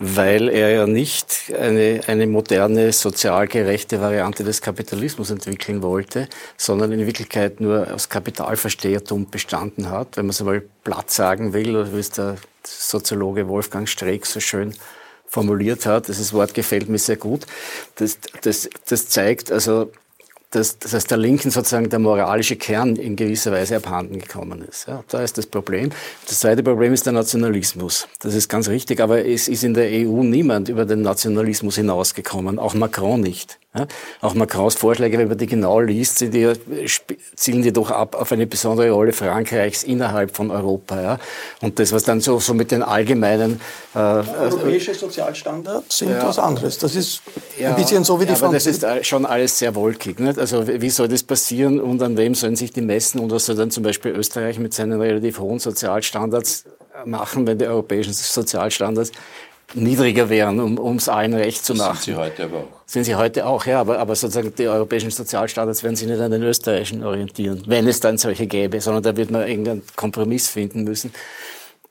weil 0.00 0.48
er 0.48 0.70
ja 0.70 0.86
nicht 0.86 1.52
eine, 1.56 2.00
eine 2.08 2.26
moderne, 2.26 2.92
sozial 2.92 3.46
gerechte 3.46 4.00
Variante 4.00 4.42
des 4.42 4.62
Kapitalismus 4.62 5.30
entwickeln 5.30 5.82
wollte, 5.82 6.28
sondern 6.56 6.90
in 6.90 7.06
Wirklichkeit 7.06 7.60
nur 7.60 7.92
aus 7.94 8.08
Kapitalverstehertum 8.08 9.30
bestanden 9.30 9.88
hat, 9.88 10.16
wenn 10.16 10.26
man 10.26 10.30
es 10.30 10.40
einmal 10.40 10.62
platt 10.82 11.10
sagen 11.10 11.52
will, 11.52 11.76
oder 11.76 11.94
wie 11.94 12.00
es 12.00 12.10
der 12.10 12.36
Soziologe 12.64 13.46
Wolfgang 13.46 13.88
Streeck 13.88 14.26
so 14.26 14.40
schön 14.40 14.74
formuliert 15.28 15.86
hat. 15.86 16.08
Dieses 16.08 16.32
Wort 16.32 16.52
gefällt 16.52 16.88
mir 16.88 16.98
sehr 16.98 17.16
gut. 17.16 17.46
Das, 17.94 18.18
das, 18.42 18.68
das 18.88 19.08
zeigt 19.08 19.52
also, 19.52 19.92
dass, 20.50 20.78
dass 20.78 21.04
der 21.04 21.18
Linken 21.18 21.50
sozusagen 21.50 21.90
der 21.90 21.98
moralische 21.98 22.56
Kern 22.56 22.96
in 22.96 23.16
gewisser 23.16 23.52
Weise 23.52 23.76
abhanden 23.76 24.18
gekommen 24.18 24.62
ist. 24.62 24.86
Ja, 24.86 25.02
da 25.08 25.22
ist 25.22 25.36
das 25.38 25.46
Problem. 25.46 25.90
Das 26.26 26.40
zweite 26.40 26.62
Problem 26.62 26.92
ist 26.92 27.04
der 27.06 27.12
Nationalismus. 27.12 28.08
Das 28.20 28.34
ist 28.34 28.48
ganz 28.48 28.68
richtig, 28.68 29.00
aber 29.00 29.24
es 29.26 29.48
ist 29.48 29.64
in 29.64 29.74
der 29.74 29.88
EU 29.90 30.22
niemand 30.22 30.68
über 30.68 30.84
den 30.84 31.02
Nationalismus 31.02 31.76
hinausgekommen, 31.76 32.58
auch 32.58 32.74
Macron 32.74 33.20
nicht. 33.20 33.58
Ja? 33.76 33.86
Auch 34.20 34.34
Macrons 34.34 34.74
Vorschläge, 34.74 35.18
wenn 35.18 35.28
man 35.28 35.38
die 35.38 35.46
genau 35.46 35.80
liest, 35.80 36.18
sind 36.18 36.34
die, 36.34 36.52
zielen 37.34 37.62
die 37.62 37.72
doch 37.72 37.90
ab 37.90 38.14
auf 38.14 38.32
eine 38.32 38.46
besondere 38.46 38.90
Rolle 38.90 39.12
Frankreichs 39.12 39.82
innerhalb 39.84 40.34
von 40.34 40.50
Europa. 40.50 41.00
Ja? 41.00 41.18
Und 41.60 41.78
das, 41.78 41.92
was 41.92 42.04
dann 42.04 42.20
so, 42.20 42.38
so 42.38 42.54
mit 42.54 42.70
den 42.70 42.82
allgemeinen... 42.82 43.60
Äh, 43.94 43.98
Europäische 43.98 44.94
Sozialstandards 44.94 45.98
sind 45.98 46.10
ja, 46.10 46.26
was 46.26 46.38
anderes. 46.38 46.78
Das 46.78 46.94
ist 46.94 47.22
ein 47.62 47.74
bisschen 47.76 48.04
so 48.04 48.20
wie 48.20 48.26
die 48.26 48.32
ja, 48.32 48.38
aber 48.38 48.52
das 48.52 48.66
ist 48.66 48.84
schon 49.02 49.26
alles 49.26 49.58
sehr 49.58 49.74
wolkig. 49.74 50.18
Nicht? 50.18 50.38
Also 50.38 50.66
wie 50.66 50.90
soll 50.90 51.08
das 51.08 51.22
passieren 51.22 51.80
und 51.80 52.02
an 52.02 52.16
wem 52.16 52.34
sollen 52.34 52.56
sich 52.56 52.72
die 52.72 52.80
messen 52.80 53.20
und 53.20 53.30
was 53.30 53.46
soll 53.46 53.56
dann 53.56 53.70
zum 53.70 53.82
Beispiel 53.82 54.12
Österreich 54.12 54.58
mit 54.58 54.74
seinen 54.74 55.00
relativ 55.00 55.38
hohen 55.38 55.58
Sozialstandards 55.58 56.64
machen, 57.04 57.46
wenn 57.46 57.58
die 57.58 57.66
europäischen 57.66 58.12
Sozialstandards 58.12 59.12
niedriger 59.74 60.28
wären, 60.28 60.78
um 60.78 60.96
es 60.96 61.08
allen 61.08 61.34
recht 61.34 61.64
zu 61.64 61.74
machen. 61.74 61.96
Sind 61.96 62.04
sie 62.04 62.14
heute 62.14 62.44
aber 62.44 62.56
auch. 62.58 62.80
Sind 62.86 63.04
sie 63.04 63.14
heute 63.16 63.46
auch, 63.46 63.66
ja, 63.66 63.80
aber, 63.80 63.98
aber 63.98 64.14
sozusagen 64.14 64.54
die 64.54 64.68
europäischen 64.68 65.10
Sozialstandards 65.10 65.82
werden 65.82 65.96
sich 65.96 66.06
nicht 66.06 66.20
an 66.20 66.30
den 66.30 66.42
österreichischen 66.42 67.02
orientieren, 67.02 67.62
wenn 67.66 67.88
es 67.88 67.98
dann 68.00 68.16
solche 68.16 68.46
gäbe, 68.46 68.80
sondern 68.80 69.02
da 69.02 69.16
wird 69.16 69.30
man 69.30 69.46
irgendeinen 69.46 69.82
Kompromiss 69.96 70.48
finden 70.48 70.84
müssen. 70.84 71.12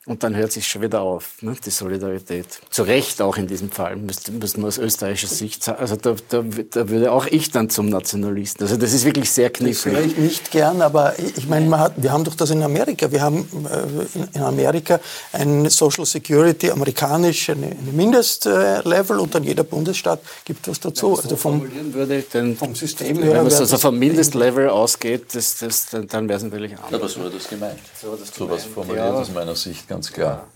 Und 0.07 0.21
dann 0.21 0.35
hört 0.35 0.51
sich 0.51 0.67
schon 0.67 0.83
wieder 0.83 1.01
auf, 1.01 1.41
ne, 1.41 1.55
die 1.65 1.71
Solidarität. 1.71 2.45
Zu 2.69 2.83
Recht 2.83 3.23
auch 3.23 3.37
in 3.37 3.47
diesem 3.47 3.71
Fall, 3.71 3.95
müsste, 3.95 4.31
müsste 4.31 4.59
man 4.59 4.67
aus 4.67 4.77
österreichischer 4.77 5.33
Sicht 5.33 5.63
sagen. 5.63 5.79
Also 5.79 5.95
da, 5.95 6.15
da, 6.29 6.43
da 6.69 6.89
würde 6.89 7.11
auch 7.11 7.25
ich 7.25 7.49
dann 7.49 7.71
zum 7.71 7.89
Nationalisten. 7.89 8.63
Also 8.63 8.77
das 8.77 8.93
ist 8.93 9.03
wirklich 9.03 9.31
sehr 9.31 9.49
knifflig. 9.49 9.95
Das 9.95 10.03
höre 10.03 10.05
ich 10.05 10.17
nicht 10.17 10.51
gern, 10.51 10.83
aber 10.83 11.15
ich 11.17 11.47
meine, 11.47 11.65
man 11.65 11.79
hat, 11.79 11.93
wir 11.97 12.11
haben 12.11 12.23
doch 12.23 12.35
das 12.35 12.51
in 12.51 12.61
Amerika. 12.61 13.11
Wir 13.11 13.23
haben 13.23 13.47
äh, 13.67 14.37
in 14.37 14.43
Amerika 14.43 14.99
ein 15.33 15.67
Social 15.71 16.05
Security, 16.05 16.69
amerikanisch, 16.69 17.49
eine, 17.49 17.65
eine 17.65 17.91
Mindestlevel 17.91 19.17
und 19.17 19.33
dann 19.33 19.43
jeder 19.43 19.63
Bundesstaat 19.63 20.19
gibt 20.45 20.67
was 20.67 20.79
dazu. 20.79 21.17
Wenn 21.17 21.23
also 21.23 21.35
vom, 21.35 21.93
würde, 21.95 22.23
dann, 22.31 22.55
vom 22.55 22.75
System 22.75 23.23
her. 23.23 23.33
Wenn 23.33 23.43
man 23.45 23.53
also 23.53 23.77
vom 23.79 23.97
Mindestlevel 23.97 24.69
ausgeht, 24.69 25.33
das, 25.33 25.57
das, 25.57 25.87
dann, 25.87 26.07
dann 26.07 26.29
wäre 26.29 26.37
es 26.37 26.43
natürlich 26.43 26.73
anders. 26.77 26.93
Aber 26.93 27.09
so 27.09 27.23
war 27.23 27.31
das 27.31 27.47
gemeint. 27.47 27.79
So, 27.99 28.11
war 28.11 28.17
das 28.17 28.29
so 28.31 28.47
was 28.47 28.65
formuliert 28.65 29.03
ja. 29.03 29.13
aus 29.13 29.33
meiner 29.33 29.55
Sicht 29.55 29.94
ganz 29.95 30.11
klar. 30.11 30.47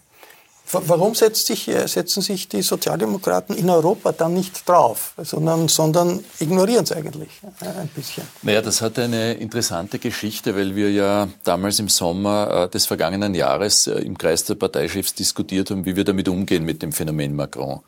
Warum 0.71 1.15
sich, 1.15 1.67
äh, 1.67 1.87
setzen 1.87 2.21
sich 2.21 2.47
die 2.47 2.61
Sozialdemokraten 2.61 3.55
in 3.57 3.71
Europa 3.71 4.11
dann 4.11 4.35
nicht 4.35 4.69
drauf, 4.69 5.13
sondern, 5.17 5.67
sondern 5.67 6.23
ignorieren 6.39 6.83
es 6.83 6.91
eigentlich 6.91 7.29
äh, 7.61 7.65
ein 7.65 7.87
bisschen? 7.87 8.23
Naja, 8.43 8.61
das 8.61 8.79
hat 8.81 8.99
eine 8.99 9.33
interessante 9.33 9.97
Geschichte, 9.97 10.55
weil 10.55 10.75
wir 10.75 10.91
ja 10.91 11.27
damals 11.43 11.79
im 11.79 11.89
Sommer 11.89 12.65
äh, 12.65 12.69
des 12.69 12.85
vergangenen 12.85 13.33
Jahres 13.33 13.87
im 13.87 14.15
Kreis 14.15 14.43
der 14.43 14.55
Parteichefs 14.55 15.15
diskutiert 15.15 15.71
haben, 15.71 15.85
wie 15.85 15.95
wir 15.95 16.03
damit 16.03 16.27
umgehen 16.27 16.63
mit 16.65 16.83
dem 16.83 16.91
Phänomen 16.91 17.35
Macron. 17.35 17.79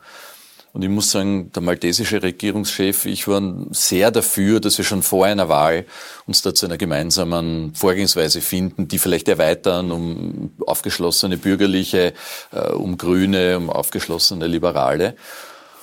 Und 0.72 0.82
ich 0.82 0.88
muss 0.88 1.10
sagen, 1.10 1.52
der 1.52 1.62
maltesische 1.62 2.22
Regierungschef, 2.22 3.04
ich 3.04 3.28
war 3.28 3.42
sehr 3.72 4.10
dafür, 4.10 4.58
dass 4.58 4.78
wir 4.78 4.86
schon 4.86 5.02
vor 5.02 5.26
einer 5.26 5.50
Wahl 5.50 5.84
uns 6.26 6.40
da 6.40 6.54
zu 6.54 6.64
einer 6.64 6.78
gemeinsamen 6.78 7.74
Vorgehensweise 7.74 8.40
finden, 8.40 8.88
die 8.88 8.98
vielleicht 8.98 9.28
erweitern 9.28 9.92
um 9.92 10.52
aufgeschlossene 10.66 11.36
Bürgerliche, 11.36 12.14
äh, 12.52 12.70
um 12.70 12.96
Grüne, 12.96 13.58
um 13.58 13.68
aufgeschlossene 13.68 14.46
Liberale. 14.46 15.14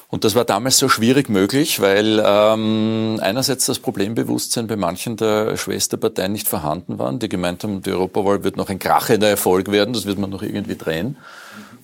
Und 0.08 0.24
das 0.24 0.34
war 0.34 0.44
damals 0.44 0.80
so 0.80 0.90
schwierig 0.90 1.30
möglich, 1.30 1.82
weil 1.82 2.20
ähm, 2.26 3.20
einerseits 3.22 3.68
das 3.68 3.78
Problembewusstsein 3.78 4.66
bei 4.66 4.76
manchen 4.76 5.18
der 5.18 5.56
Schwesterparteien 5.56 6.32
nicht 6.32 6.48
vorhanden 6.48 6.98
war, 6.98 7.14
die 7.14 7.30
gemeint 7.30 7.64
haben, 7.64 7.84
die 7.84 7.92
Europawahl 7.92 8.44
wird 8.44 8.58
noch 8.58 8.70
ein 8.70 8.80
krachender 8.80 9.30
Erfolg 9.30 9.72
werden, 9.72 9.94
das 9.94 10.08
wird 10.08 10.18
man 10.18 10.32
noch 10.32 10.42
irgendwie 10.42 10.78
drehen 10.78 11.16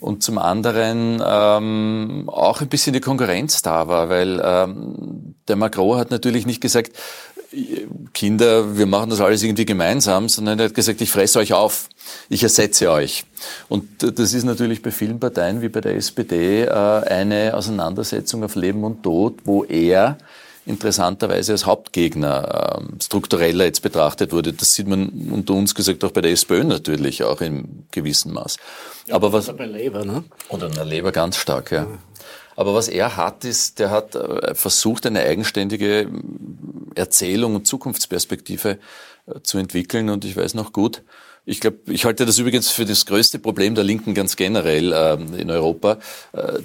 und 0.05 0.21
zum 0.21 0.37
anderen 0.37 1.19
ähm, 1.25 2.25
auch 2.27 2.61
ein 2.61 2.67
bisschen 2.67 2.93
die 2.93 3.01
Konkurrenz 3.01 3.63
da 3.63 3.87
war, 3.87 4.07
weil 4.07 4.39
ähm, 4.43 5.33
der 5.47 5.55
Macron 5.55 5.97
hat 5.97 6.11
natürlich 6.11 6.45
nicht 6.45 6.61
gesagt, 6.61 6.91
Kinder, 8.13 8.77
wir 8.77 8.85
machen 8.85 9.09
das 9.09 9.19
alles 9.19 9.41
irgendwie 9.41 9.65
gemeinsam, 9.65 10.29
sondern 10.29 10.59
er 10.59 10.65
hat 10.65 10.75
gesagt, 10.75 11.01
ich 11.01 11.09
fresse 11.09 11.39
euch 11.39 11.53
auf, 11.53 11.89
ich 12.29 12.43
ersetze 12.43 12.91
euch. 12.91 13.25
Und 13.67 13.87
das 13.99 14.33
ist 14.33 14.43
natürlich 14.43 14.83
bei 14.83 14.91
vielen 14.91 15.19
Parteien 15.19 15.63
wie 15.63 15.69
bei 15.69 15.81
der 15.81 15.95
SPD 15.95 16.65
äh, 16.65 16.69
eine 16.69 17.55
Auseinandersetzung 17.55 18.43
auf 18.43 18.55
Leben 18.55 18.83
und 18.83 19.01
Tod, 19.01 19.39
wo 19.45 19.63
er 19.63 20.19
interessanterweise 20.65 21.51
als 21.51 21.65
Hauptgegner 21.65 22.79
äh, 22.79 23.03
struktureller 23.03 23.65
jetzt 23.65 23.81
betrachtet 23.81 24.31
wurde. 24.31 24.53
Das 24.53 24.73
sieht 24.73 24.87
man 24.87 25.09
unter 25.31 25.53
uns 25.53 25.75
gesagt 25.75 26.03
auch 26.03 26.11
bei 26.11 26.21
der 26.21 26.31
SPÖ 26.31 26.63
natürlich, 26.63 27.23
auch 27.23 27.41
im 27.41 27.85
gewissen 27.91 28.33
Maß. 28.33 28.57
Ja, 29.07 29.15
Aber 29.15 29.31
was, 29.31 29.55
bei 29.55 29.65
Labour, 29.65 30.05
ne? 30.05 30.23
Oder 30.49 30.67
in 30.67 30.73
der 30.73 30.85
Leber 30.85 31.11
ganz 31.11 31.37
stark, 31.37 31.71
ja. 31.71 31.87
Aber 32.55 32.73
was 32.73 32.87
er 32.87 33.17
hat, 33.17 33.43
ist, 33.43 33.79
der 33.79 33.91
hat 33.91 34.15
äh, 34.15 34.55
versucht, 34.55 35.05
eine 35.05 35.21
eigenständige 35.21 36.09
Erzählung 36.95 37.55
und 37.55 37.67
Zukunftsperspektive 37.67 38.79
äh, 39.27 39.41
zu 39.43 39.57
entwickeln. 39.57 40.09
Und 40.09 40.25
ich 40.25 40.35
weiß 40.37 40.53
noch 40.53 40.71
gut, 40.71 41.03
ich 41.45 41.59
glaube, 41.59 41.77
ich 41.87 42.05
halte 42.05 42.25
das 42.25 42.39
übrigens 42.39 42.69
für 42.69 42.85
das 42.85 43.05
größte 43.05 43.39
Problem 43.39 43.75
der 43.75 43.83
Linken 43.83 44.13
ganz 44.13 44.35
generell 44.35 44.93
äh, 44.93 45.13
in 45.39 45.51
Europa. 45.51 45.97
Äh, 46.31 46.59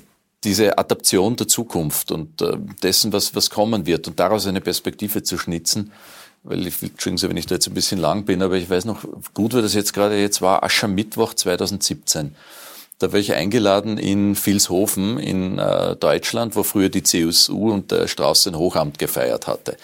diese 0.45 0.79
Adaption 0.79 1.37
der 1.37 1.49
Zukunft 1.49 2.13
und 2.13 2.41
äh, 2.41 2.57
dessen, 2.83 3.13
was, 3.13 3.35
was 3.35 3.51
kommen 3.51 3.87
wird 3.87 4.09
und 4.09 4.19
daraus 4.19 4.47
eine 4.47 4.61
Perspektive 4.61 5.23
zu 5.23 5.39
schnitzen. 5.39 5.93
Weil 6.43 6.67
ich, 6.67 6.83
Entschuldigen 6.83 7.19
Sie, 7.19 7.29
wenn 7.29 7.37
ich 7.37 7.47
da 7.47 7.57
jetzt 7.57 7.67
ein 7.67 7.75
bisschen 7.75 8.01
lang 8.01 8.25
bin, 8.25 8.43
aber 8.43 8.57
ich 8.57 8.71
weiß 8.71 8.87
noch 8.87 9.05
gut, 9.35 9.55
wie 9.55 9.61
das 9.61 9.75
jetzt 9.75 9.93
gerade 9.93 10.19
jetzt 10.19 10.41
war, 10.41 10.63
Aschermittwoch 10.63 11.35
2017. 11.35 12.35
Da 12.99 13.13
war 13.13 13.19
ich 13.19 13.35
eingeladen 13.35 13.99
in 13.99 14.37
Vilshofen 14.37 15.19
in 15.19 15.59
äh, 15.59 15.97
Deutschland, 15.97 16.57
wo 16.57 16.63
früher 16.63 16.89
die 16.89 17.03
CSU 17.03 17.73
und 17.73 17.91
der 17.91 18.09
Strauß 18.09 18.47
ein 18.49 18.59
Hochamt 18.59 18.99
gefeiert 18.99 19.47
hatte. 19.47 19.77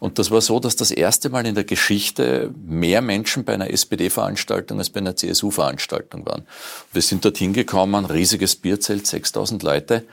Und 0.00 0.18
das 0.18 0.30
war 0.30 0.40
so, 0.40 0.58
dass 0.58 0.76
das 0.76 0.90
erste 0.90 1.28
Mal 1.28 1.46
in 1.46 1.54
der 1.54 1.64
Geschichte 1.64 2.50
mehr 2.66 3.02
Menschen 3.02 3.44
bei 3.44 3.52
einer 3.52 3.70
SPD-Veranstaltung 3.70 4.78
als 4.78 4.90
bei 4.90 4.98
einer 4.98 5.14
CSU-Veranstaltung 5.14 6.24
waren. 6.26 6.46
Wir 6.92 7.02
sind 7.02 7.24
dorthin 7.24 7.52
gekommen, 7.52 8.06
riesiges 8.06 8.56
Bierzelt, 8.56 9.06
6000 9.06 9.62
Leute. 9.62 10.04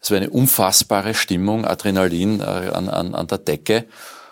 Es 0.00 0.10
war 0.10 0.16
eine 0.16 0.30
unfassbare 0.30 1.12
Stimmung, 1.12 1.66
Adrenalin 1.66 2.40
äh, 2.40 2.44
an, 2.44 2.88
an, 2.88 3.14
an 3.14 3.26
der 3.26 3.38
Decke. 3.38 3.84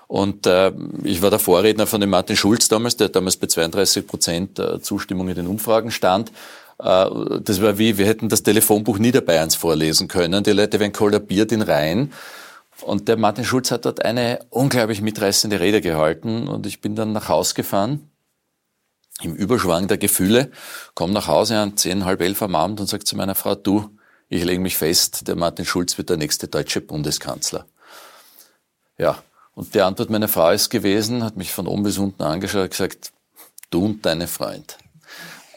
Und 0.09 0.47
äh, 0.47 0.73
ich 1.05 1.21
war 1.21 1.31
der 1.31 1.41
Vorredner 1.41 1.87
von 1.87 2.01
dem 2.01 2.11
Martin 2.11 2.37
Schulz 2.37 2.69
damals, 2.69 2.97
der 2.97 3.11
damals 3.11 3.37
bei 3.37 3.49
32 3.49 4.07
Prozent 4.07 4.59
äh, 4.59 4.81
Zustimmung 4.81 5.29
in 5.29 5.35
den 5.35 5.47
Umfragen 5.47 5.91
stand. 5.91 6.31
Äh, 6.79 7.07
das 7.41 7.61
war 7.61 7.77
wie, 7.77 7.99
wir 7.99 8.07
hätten 8.07 8.31
das 8.31 8.43
Telefonbuch 8.43 8.99
Niederbayerns 8.99 9.57
vorlesen 9.57 10.09
können. 10.09 10.43
Die 10.43 10.53
Leute 10.53 10.81
wären 10.81 10.93
kollabiert 10.93 11.53
in 11.53 11.61
Reihen. 11.61 12.13
Und 12.83 13.09
der 13.09 13.17
Martin 13.17 13.45
Schulz 13.45 13.71
hat 13.71 13.85
dort 13.85 14.05
eine 14.05 14.41
unglaublich 14.51 15.01
mitreißende 15.01 15.61
Rede 15.61 15.81
gehalten 15.81 16.47
und 16.49 16.67
ich 16.67 16.81
bin 16.81 16.95
dann 16.95 17.13
nach 17.13 17.29
Haus 17.29 17.55
gefahren 17.55 18.11
im 19.23 19.35
Überschwang 19.35 19.89
der 19.89 19.99
Gefühle, 19.99 20.51
komme 20.95 21.15
nach 21.15 21.27
Hause 21.27 21.59
an 21.59 21.77
zehn, 21.77 22.05
halb 22.05 22.21
elf 22.21 22.43
am 22.43 22.55
Abend 22.55 22.81
und 22.81 22.87
sage 22.87 23.05
zu 23.05 23.17
meiner 23.17 23.35
Frau, 23.35 23.55
du, 23.55 23.97
ich 24.29 24.45
lege 24.45 24.61
mich 24.61 24.77
fest, 24.77 25.27
der 25.29 25.37
Martin 25.37 25.65
Schulz 25.65 25.97
wird 25.97 26.11
der 26.11 26.17
nächste 26.17 26.49
deutsche 26.49 26.81
Bundeskanzler. 26.81 27.67
Ja, 28.99 29.23
und 29.55 29.75
die 29.75 29.81
Antwort 29.81 30.11
meiner 30.11 30.29
Frau 30.29 30.51
ist 30.51 30.69
gewesen, 30.69 31.25
hat 31.25 31.37
mich 31.37 31.53
von 31.53 31.67
oben 31.67 31.85
bis 31.85 31.99
unten 31.99 32.23
angeschaut 32.23 32.65
und 32.65 32.71
gesagt, 32.71 33.13
du 33.71 33.87
und 33.87 34.05
deine 34.05 34.27
Freund. 34.27 34.77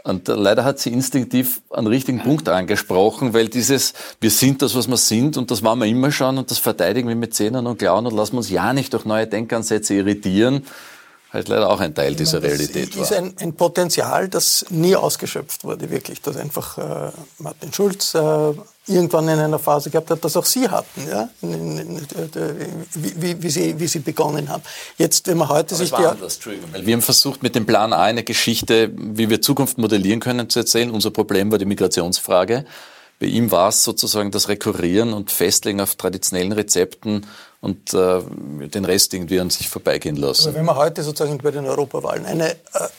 Und 0.10 0.28
leider 0.28 0.64
hat 0.64 0.80
sie 0.80 0.92
instinktiv 0.92 1.62
einen 1.70 1.88
richtigen 1.88 2.22
Punkt 2.22 2.50
angesprochen, 2.50 3.34
weil 3.34 3.48
dieses, 3.48 3.94
wir 4.20 4.32
sind 4.32 4.62
das, 4.62 4.76
was 4.76 4.88
wir 4.88 4.98
sind 4.98 5.38
und 5.38 5.52
das 5.52 5.64
waren 5.64 5.80
wir 5.80 5.86
immer 5.86 6.12
schon 6.12 6.38
und 6.40 6.50
das 6.50 6.58
verteidigen 6.58 7.08
wir 7.08 7.16
mit 7.16 7.36
Zähnen 7.36 7.68
und 7.68 7.78
Klauen 7.78 8.08
und 8.08 8.16
lassen 8.16 8.36
uns 8.36 8.50
ja 8.50 8.74
nicht 8.74 8.94
durch 8.94 9.06
neue 9.06 9.28
Denkansätze 9.28 9.94
irritieren, 9.94 10.66
halt 11.32 11.48
leider 11.48 11.70
auch 11.70 11.80
ein 11.80 11.94
Teil 11.94 12.16
dieser 12.16 12.42
Realität 12.42 12.96
war. 12.96 13.02
Das 13.02 13.12
ist 13.12 13.18
ein, 13.18 13.36
ein, 13.40 13.54
Potenzial, 13.54 14.30
das 14.30 14.66
nie 14.70 14.96
ausgeschöpft 14.96 15.64
wurde, 15.64 15.90
wirklich, 15.92 16.22
dass 16.22 16.38
einfach 16.38 16.78
äh, 16.78 17.12
Martin 17.38 17.72
Schulz 17.72 18.16
äh, 18.16 18.54
irgendwann 18.88 19.28
in 19.28 19.40
einer 19.40 19.60
Phase 19.60 19.92
gehabt 19.92 20.10
hat, 20.10 20.26
das 20.26 20.36
auch 20.36 20.46
Sie 20.46 20.68
hatten, 20.68 21.08
ja? 21.08 21.30
wie, 21.42 23.22
wie, 23.22 23.44
wie, 23.44 23.50
Sie, 23.50 23.80
wie 23.80 23.88
Sie 23.88 24.00
begonnen 24.00 24.50
haben. 24.50 24.64
Jetzt, 24.98 25.28
wenn 25.28 25.38
man 25.38 25.50
heute 25.50 25.76
Aber 25.76 25.84
sich 25.84 25.92
die... 25.92 26.06
Anders, 26.06 26.40
weil 26.72 26.86
wir 26.86 26.94
haben 26.94 27.02
versucht, 27.04 27.44
mit 27.44 27.54
dem 27.54 27.68
Plan 27.68 27.94
A 27.94 28.02
eine 28.02 28.24
Geschichte, 28.24 28.92
wie 28.96 29.30
wir 29.30 29.42
Zukunft 29.42 29.78
modellieren 29.78 30.20
können, 30.20 30.50
zu 30.50 30.60
erzählen. 30.60 30.90
Unser 30.90 31.12
Problem 31.12 31.52
war 31.52 31.60
die 31.60 31.66
Migrationsfrage. 31.66 32.66
Bei 33.20 33.28
ihm 33.28 33.52
war 33.52 33.70
es 33.70 33.84
sozusagen 33.84 34.32
das 34.32 34.48
Rekurrieren 34.48 35.14
und 35.14 35.30
Festlegen 35.30 35.82
auf 35.82 35.96
traditionellen 35.96 36.54
Rezepten 36.54 37.28
und 37.62 37.94
äh, 37.94 38.22
den 38.68 38.86
Rest 38.86 39.14
irgendwie 39.14 39.40
an 39.40 39.50
sich 39.50 39.68
vorbeigehen 39.68 40.16
lassen. 40.16 40.50
Aber 40.50 40.58
wenn 40.58 40.66
man 40.66 40.78
heute 40.78 41.04
sozusagen 41.04 41.38
bei 41.40 41.52
den 41.52 41.66
Europawahlen 41.66 42.26
eine 42.26 42.52
äh, 42.52 42.56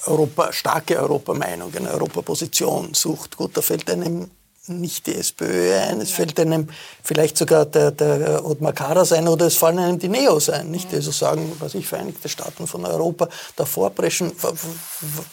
Europa, 0.06 0.52
starke 0.52 0.98
Europameinung, 0.98 1.72
eine 1.74 1.90
Europaposition 1.90 2.92
sucht, 2.92 3.36
gut, 3.36 3.56
da 3.56 3.62
fällt 3.62 3.90
einem 3.90 4.30
nicht 4.70 5.06
die 5.06 5.14
SPÖ 5.14 5.78
ein, 5.78 6.00
es 6.00 6.10
fällt 6.10 6.38
einem 6.38 6.68
vielleicht 7.02 7.36
sogar 7.36 7.66
der, 7.66 7.90
der 7.90 8.44
Ottmar 8.44 8.72
Karas 8.72 9.12
ein 9.12 9.28
oder 9.28 9.46
es 9.46 9.56
fallen 9.56 9.78
einem 9.78 9.98
die 9.98 10.08
Neos 10.08 10.48
ein, 10.48 10.70
nicht? 10.70 10.92
Also 10.94 11.10
sagen, 11.10 11.52
was 11.58 11.74
ich, 11.74 11.86
Vereinigte 11.86 12.28
Staaten 12.28 12.66
von 12.66 12.84
Europa 12.84 13.28
davor 13.56 13.90
preschen, 13.90 14.32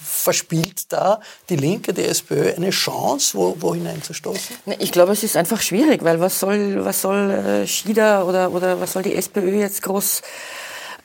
verspielt 0.04 0.92
da 0.92 1.22
die 1.50 1.56
Linke, 1.56 1.94
die 1.94 2.04
SPÖ 2.04 2.54
eine 2.56 2.72
Chance, 2.72 3.38
wo, 3.38 3.56
wo 3.60 3.76
hineinzustoßen? 3.76 4.58
Ich 4.80 4.92
glaube, 4.92 5.12
es 5.14 5.24
ist 5.24 5.38
einfach 5.38 5.62
schwierig, 5.62 6.04
weil 6.04 6.20
was 6.20 6.40
soll, 6.40 6.84
was 6.84 7.02
soll 7.02 7.30
äh, 7.30 7.68
Schieder 7.68 8.26
oder, 8.26 8.52
oder 8.52 8.80
was 8.80 8.94
soll 8.94 9.04
die 9.04 9.16
SPÖ 9.16 9.60
jetzt 9.60 9.82
groß 9.84 10.22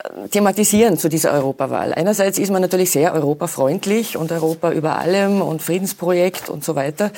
äh, 0.04 0.28
thematisieren 0.28 0.98
zu 0.98 1.08
dieser 1.08 1.32
Europawahl. 1.32 1.92
Einerseits 1.94 2.38
ist 2.38 2.50
man 2.50 2.62
natürlich 2.62 2.90
sehr 2.90 3.12
europafreundlich 3.14 4.16
und 4.16 4.32
Europa 4.32 4.72
über 4.72 4.98
allem 4.98 5.42
und 5.42 5.62
Friedensprojekt 5.62 6.48
und 6.48 6.64
so 6.64 6.74
weiter. 6.74 7.10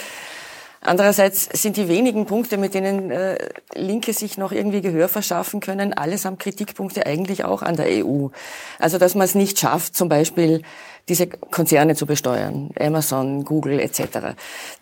Andererseits 0.87 1.49
sind 1.53 1.79
die 1.79 1.89
wenigen 1.89 2.27
Punkte, 2.27 2.59
mit 2.59 2.75
denen 2.75 3.11
äh, 3.11 3.39
Linke 3.75 4.13
sich 4.13 4.37
noch 4.37 4.53
irgendwie 4.53 4.83
Gehör 4.83 5.09
verschaffen 5.09 5.61
können, 5.61 5.95
allesamt 5.95 6.41
Kritikpunkte 6.41 7.07
eigentlich 7.07 7.45
auch 7.45 7.63
an 7.63 7.77
der 7.77 7.87
EU. 8.05 8.29
Also 8.79 8.99
dass 8.99 9.15
man 9.15 9.25
es 9.25 9.35
nicht 9.35 9.59
schafft, 9.59 9.97
zum 9.97 10.11
Beispiel 10.11 10.63
diese 11.09 11.27
Konzerne 11.27 11.95
zu 11.97 12.07
besteuern, 12.07 12.71
Amazon, 12.81 13.45
Google 13.45 13.79
etc. 13.79 14.35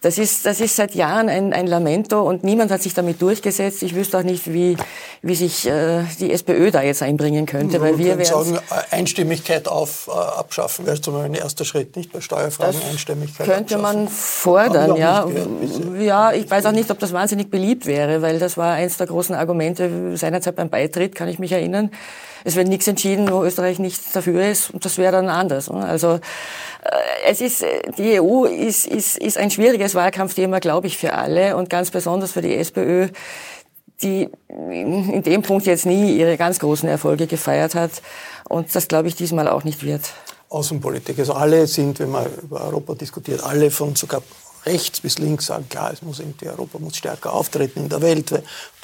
Das 0.03 0.19
ist, 0.19 0.47
das 0.47 0.61
ist 0.61 0.77
seit 0.77 0.95
Jahren 0.95 1.29
ein, 1.29 1.53
ein 1.53 1.67
Lamento 1.67 2.23
und 2.23 2.45
niemand 2.45 2.71
hat 2.71 2.81
sich 2.81 2.95
damit 2.95 3.21
durchgesetzt. 3.21 3.83
Ich 3.83 3.97
wüsste 3.97 4.19
auch 4.19 4.23
nicht, 4.23 4.53
wie, 4.53 4.77
wie 5.23 5.35
sich 5.35 5.67
äh, 5.67 6.05
die 6.21 6.33
SPÖ 6.33 6.71
da 6.71 6.83
jetzt 6.83 7.03
einbringen 7.03 7.47
könnte, 7.47 7.81
weil 7.81 7.99
wir 7.99 8.19
werden 8.19 8.25
sagen, 8.25 8.59
Einstimmigkeit 8.91 9.67
auf, 9.67 10.09
äh, 10.09 10.13
abschaffen 10.13 10.87
wäre 10.87 11.01
zum 11.01 11.15
Beispiel 11.15 11.31
ein 11.33 11.35
erster 11.35 11.65
Schritt, 11.65 11.97
nicht 11.97 12.13
bei 12.13 12.21
Steuerfragen 12.21 12.81
Einstimmigkeit 12.89 13.47
Könnte 13.47 13.75
abschaffen. 13.75 14.05
man 14.05 14.09
fordern, 14.09 14.97
ja. 14.97 15.27
Ja, 15.99 16.33
ich 16.33 16.51
weiß 16.51 16.67
auch 16.67 16.73
nicht, 16.73 16.91
ob 16.91 16.99
das 16.99 17.13
wahnsinnig 17.13 17.51
beliebt 17.51 17.87
wäre, 17.87 18.23
weil 18.23 18.39
das 18.39 18.57
war 18.57 18.75
eins 18.75 18.97
der 18.97 19.07
großen 19.07 19.35
Argumente 19.35 20.17
seinerzeit 20.17 20.57
beim 20.57 20.71
Beitritt, 20.71 21.15
kann 21.15 21.29
ich 21.29 21.39
mich 21.39 21.53
erinnern 21.53 21.91
es 22.45 22.57
wird 22.57 22.69
nichts 22.69 22.87
entschieden, 22.89 23.31
wo 23.31 23.45
Österreich 23.45 23.79
nicht 23.79 24.15
dafür 24.15 24.49
ist 24.49 24.71
und 24.71 24.85
das 24.85 24.99
wäre 24.99 25.13
dann 25.13 25.29
anders. 25.29 25.69
Also 25.69 26.15
äh, 26.15 26.21
es 27.27 27.41
ist, 27.41 27.65
die 27.99 28.21
EU 28.21 28.45
ist, 28.45 28.87
ist, 28.87 29.19
ist 29.19 29.39
ein 29.39 29.51
schwieriges 29.51 29.95
Wahlkampfthema, 29.95 30.59
glaube 30.59 30.87
ich, 30.87 30.99
für 30.99 31.13
alle 31.13 31.57
und 31.57 31.71
ganz 31.71 31.91
besonders 31.91 32.33
für 32.33 32.43
die 32.43 32.55
SPÖ, 32.55 33.09
die 34.03 34.29
in 34.49 35.23
dem 35.23 35.43
Punkt 35.43 35.67
jetzt 35.67 35.87
nie 35.87 36.17
ihre 36.17 36.37
ganz 36.37 36.59
großen 36.59 36.89
Erfolge 36.89 37.29
gefeiert 37.29 37.77
hat 37.77 38.03
und 38.49 38.75
das, 38.75 38.89
glaube 38.89 39.09
ich, 39.09 39.15
diesmal 39.15 39.47
auch 39.47 39.63
nicht 39.63 39.85
wird. 39.85 40.13
Außenpolitik. 40.49 41.19
Also 41.19 41.35
alle 41.35 41.67
sind, 41.67 42.01
wenn 42.01 42.11
man 42.11 42.27
über 42.43 42.65
Europa 42.65 42.95
diskutiert, 42.95 43.43
alle 43.45 43.71
von 43.71 43.95
sogar 43.95 44.23
rechts 44.65 45.01
bis 45.01 45.19
links 45.19 45.47
sagen, 45.47 45.69
klar, 45.69 45.93
es 45.93 46.03
muss 46.03 46.21
irgendwie, 46.21 46.49
Europa 46.49 46.79
muss 46.79 46.97
stärker 46.97 47.33
auftreten 47.33 47.81
in 47.81 47.89
der 47.89 48.01
Welt. 48.01 48.31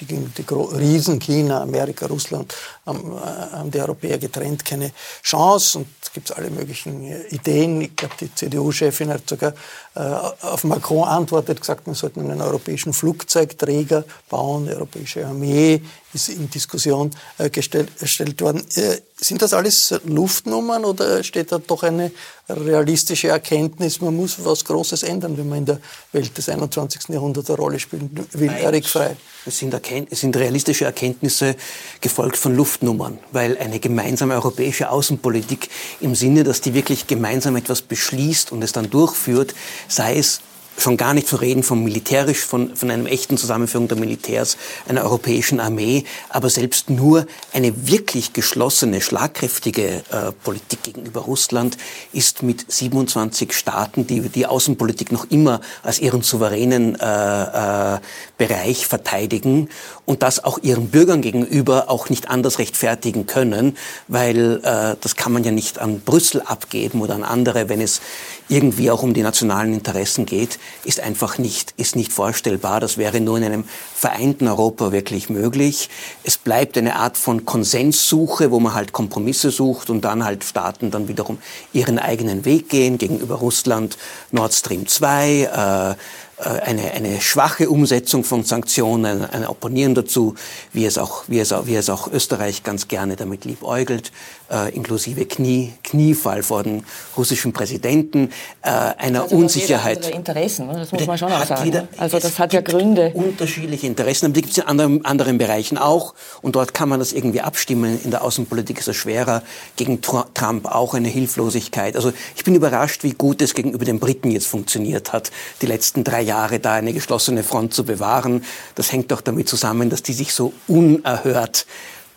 Die, 0.01 0.07
die 0.07 0.45
Riesen 0.49 1.19
China, 1.19 1.63
Amerika, 1.63 2.07
Russland 2.07 2.55
haben, 2.87 3.13
äh, 3.17 3.21
haben 3.21 3.71
die 3.71 3.81
Europäer 3.81 4.19
getrennt 4.19 4.65
keine 4.65 4.93
Chance. 5.23 5.79
Und 5.79 5.89
es 6.03 6.13
gibt 6.13 6.37
alle 6.37 6.51
möglichen 6.51 7.05
äh, 7.05 7.27
Ideen. 7.29 7.81
Ich 7.81 7.97
glaube, 7.97 8.15
die 8.21 8.35
CDU-Chefin 8.35 9.11
hat 9.11 9.29
sogar 9.29 9.55
äh, 9.95 10.01
auf 10.01 10.65
Macron 10.65 11.07
antwortet, 11.07 11.61
gesagt, 11.61 11.87
man 11.87 11.95
sollte 11.95 12.21
einen 12.21 12.41
europäischen 12.41 12.93
Flugzeugträger 12.93 14.05
bauen, 14.29 14.67
die 14.67 14.73
europäische 14.73 15.27
Armee 15.27 15.83
ist 16.15 16.29
in 16.29 16.49
Diskussion 16.49 17.11
äh, 17.39 17.51
gestellt, 17.51 18.41
worden. 18.41 18.65
Äh, 18.77 18.99
sind 19.17 19.43
das 19.43 19.53
alles 19.53 19.95
Luftnummern 20.05 20.85
oder 20.85 21.23
steht 21.23 21.53
da 21.53 21.59
doch 21.59 21.83
eine 21.83 22.11
realistische 22.49 23.29
Erkenntnis, 23.29 24.01
man 24.01 24.17
muss 24.17 24.37
was 24.45 24.65
Großes 24.65 25.03
ändern, 25.03 25.37
wenn 25.37 25.49
man 25.49 25.59
in 25.59 25.67
der 25.67 25.81
Welt 26.13 26.37
des 26.39 26.49
21. 26.49 27.09
Jahrhunderts 27.09 27.51
eine 27.51 27.59
Rolle 27.59 27.79
spielen 27.79 28.11
will? 28.33 28.47
Nein, 28.47 28.63
Erik 28.63 28.87
Frei. 28.87 29.17
Es 29.45 29.59
sind, 29.59 29.75
es 30.11 30.21
sind 30.21 30.37
realistische 30.37 30.85
Erkenntnisse 30.85 31.57
gefolgt 32.01 32.37
von 32.37 32.55
Luftnummern, 32.55 33.19
weil 33.33 33.59
eine 33.59 33.81
gemeinsame 33.81 34.35
europäische 34.35 34.91
Außenpolitik 34.91 35.69
im 36.01 36.15
Sinne, 36.15 36.45
dass 36.45 36.61
die 36.61 36.75
wirklich 36.75 37.07
gemeinsam 37.07 37.57
etwas 37.57 37.83
beschließt 37.83 38.53
und 38.53 38.63
es 38.63 38.73
dann 38.73 38.89
durchführt, 38.89 39.55
sei 39.89 40.19
es 40.19 40.41
schon 40.79 40.97
gar 40.97 41.15
nicht 41.15 41.29
zu 41.29 41.37
reden 41.37 41.63
von 41.63 41.83
militärisch, 41.83 42.45
von, 42.45 42.75
von 42.77 42.91
einem 42.91 43.07
echten 43.07 43.37
Zusammenführung 43.37 43.89
der 43.89 43.99
Militärs, 43.99 44.57
einer 44.89 45.03
europäischen 45.03 45.61
Armee, 45.61 46.05
aber 46.29 46.49
selbst 46.51 46.89
nur 46.89 47.27
eine 47.53 47.89
wirklich 47.89 48.33
geschlossene, 48.33 49.01
schlagkräftige 49.01 50.03
äh, 50.11 50.33
Politik 50.45 50.83
gegenüber 50.83 51.21
Russland 51.21 51.77
ist 52.13 52.43
mit 52.43 52.71
27 52.71 53.53
Staaten, 53.53 54.07
die 54.07 54.21
die 54.29 54.47
Außenpolitik 54.47 55.13
noch 55.13 55.31
immer 55.31 55.61
als 55.83 55.99
ihren 55.99 56.23
souveränen 56.23 56.95
äh, 57.01 57.95
äh, 57.95 57.99
Bereich 58.37 58.87
verteidigen 58.87 59.69
und 60.05 60.23
das 60.23 60.43
auch 60.45 60.59
ihren 60.63 60.89
Bürgern 60.89 61.23
gegenüber 61.23 61.91
auch 61.91 62.09
nicht 62.09 62.31
anders 62.31 62.59
rechtfertigen 62.59 63.27
können, 63.27 63.77
weil 64.07 64.61
äh, 64.63 64.97
das 65.01 65.17
kann 65.17 65.33
man 65.33 65.45
ja 65.45 65.51
nicht 65.51 65.79
an 65.79 66.01
Brüssel 66.01 66.41
abgeben 66.43 67.01
oder 67.01 67.15
an 67.15 67.25
andere, 67.25 67.69
wenn 67.69 67.81
es 67.81 68.01
irgendwie 68.49 68.91
auch 68.91 69.03
um 69.03 69.15
die 69.15 69.23
nationalen 69.23 69.75
Interessen 69.75 70.27
geht, 70.27 70.59
ist 70.85 71.01
einfach 71.01 71.39
nicht, 71.39 71.75
ist 71.77 71.97
nicht 71.97 72.13
vorstellbar. 72.13 72.81
Das 72.81 72.97
wäre 72.97 73.21
nur 73.21 73.39
in 73.39 73.45
einem 73.45 73.65
vereinten 73.95 74.49
Europa 74.49 74.93
wirklich 74.93 75.29
möglich. 75.29 75.91
Es 76.25 76.37
bleibt 76.37 76.79
eine 76.79 76.97
Art 76.97 77.17
von 77.17 77.45
Konsenssuche, 77.45 78.51
wo 78.51 78.61
man 78.61 78.75
halt 78.75 78.93
Kompromisse 78.93 79.51
sucht 79.51 79.91
und 79.91 80.05
dann 80.05 80.25
halt 80.25 80.45
Staaten 80.45 80.91
dann 80.91 81.09
wiederum 81.09 81.39
ihren 81.73 81.99
eigenen 81.99 82.45
Weg 82.45 82.69
gehen 82.69 82.99
gegenüber 82.99 83.37
Russland, 83.37 83.99
Nord 84.33 84.55
Stream 84.55 84.87
2, 84.87 85.97
äh, 85.97 85.97
äh, 86.39 86.61
eine, 86.61 86.93
eine 86.93 87.21
schwache 87.21 87.69
Umsetzung 87.69 88.23
von 88.23 88.45
Sanktionen, 88.45 89.25
ein 89.25 89.47
Opponieren 89.47 89.95
dazu, 89.95 90.35
wie 90.73 90.85
es 90.85 90.97
auch, 90.97 91.25
wie 91.27 91.41
es 91.41 91.53
auch, 91.53 91.67
wie 91.67 91.75
es 91.75 91.91
auch 91.91 92.11
Österreich 92.11 92.63
ganz 92.63 92.89
gerne 92.89 93.17
damit 93.17 93.45
liebäugelt, 93.45 94.13
äh, 94.51 94.75
inklusive 94.75 95.27
Knie, 95.27 95.73
Kniefall 95.83 96.43
vor 96.43 96.63
den 96.63 96.85
russischen 97.17 97.53
Präsidenten, 97.53 98.31
äh, 98.63 98.69
einer 98.69 99.23
also 99.23 99.37
Unsicherheit. 99.37 99.99
Andere 99.99 100.13
Interessen, 100.13 100.69
das 100.69 100.93
muss 100.93 101.07
man 101.07 101.19
schon 101.19 101.33
auch 101.33 101.45
sagen. 101.45 101.65
Jeder, 101.65 101.89
also 101.97 102.19
das 102.19 102.39
hat 102.39 102.53
ja 102.53 102.61
Gründe. 102.61 103.13
Unterschiedliche 103.15 103.87
Interessen, 103.87 104.27
aber 104.27 104.35
die 104.35 104.43
gibt 104.43 104.53
es 104.53 104.59
in 104.59 104.65
anderen, 104.65 105.05
anderen 105.05 105.39
Bereichen 105.39 105.79
auch 105.79 106.15
und 106.43 106.57
dort 106.57 106.75
kann 106.75 106.89
man 106.89 106.99
das 106.99 107.13
irgendwie 107.13 107.41
abstimmen. 107.41 108.01
In 108.05 108.11
der 108.11 108.23
Außenpolitik 108.23 108.79
ist 108.79 108.89
es 108.89 108.97
schwerer, 108.97 109.43
gegen 109.77 110.01
Trump 110.01 110.67
auch 110.67 110.95
eine 110.95 111.09
Hilflosigkeit. 111.09 111.97
Also 111.97 112.13
ich 112.37 112.45
bin 112.45 112.55
überrascht, 112.55 113.03
wie 113.05 113.13
gut 113.13 113.43
es 113.43 113.55
gegenüber 113.55 113.85
den 113.85 113.99
Briten 113.99 114.31
jetzt 114.31 114.47
funktioniert 114.47 115.13
hat, 115.13 115.31
die 115.63 115.67
letzten 115.67 116.05
drei 116.05 116.23
Jahre 116.23 116.59
da 116.59 116.75
eine 116.75 116.93
geschlossene 116.93 117.43
Front 117.43 117.75
zu 117.75 117.85
bewahren. 117.85 118.45
Das 118.75 118.93
hängt 118.93 119.11
doch 119.13 119.21
damit 119.21 119.49
zusammen, 119.49 119.91
dass 119.91 120.03
die 120.03 120.13
sich 120.13 120.33
so 120.33 120.53
unerhört 120.67 121.67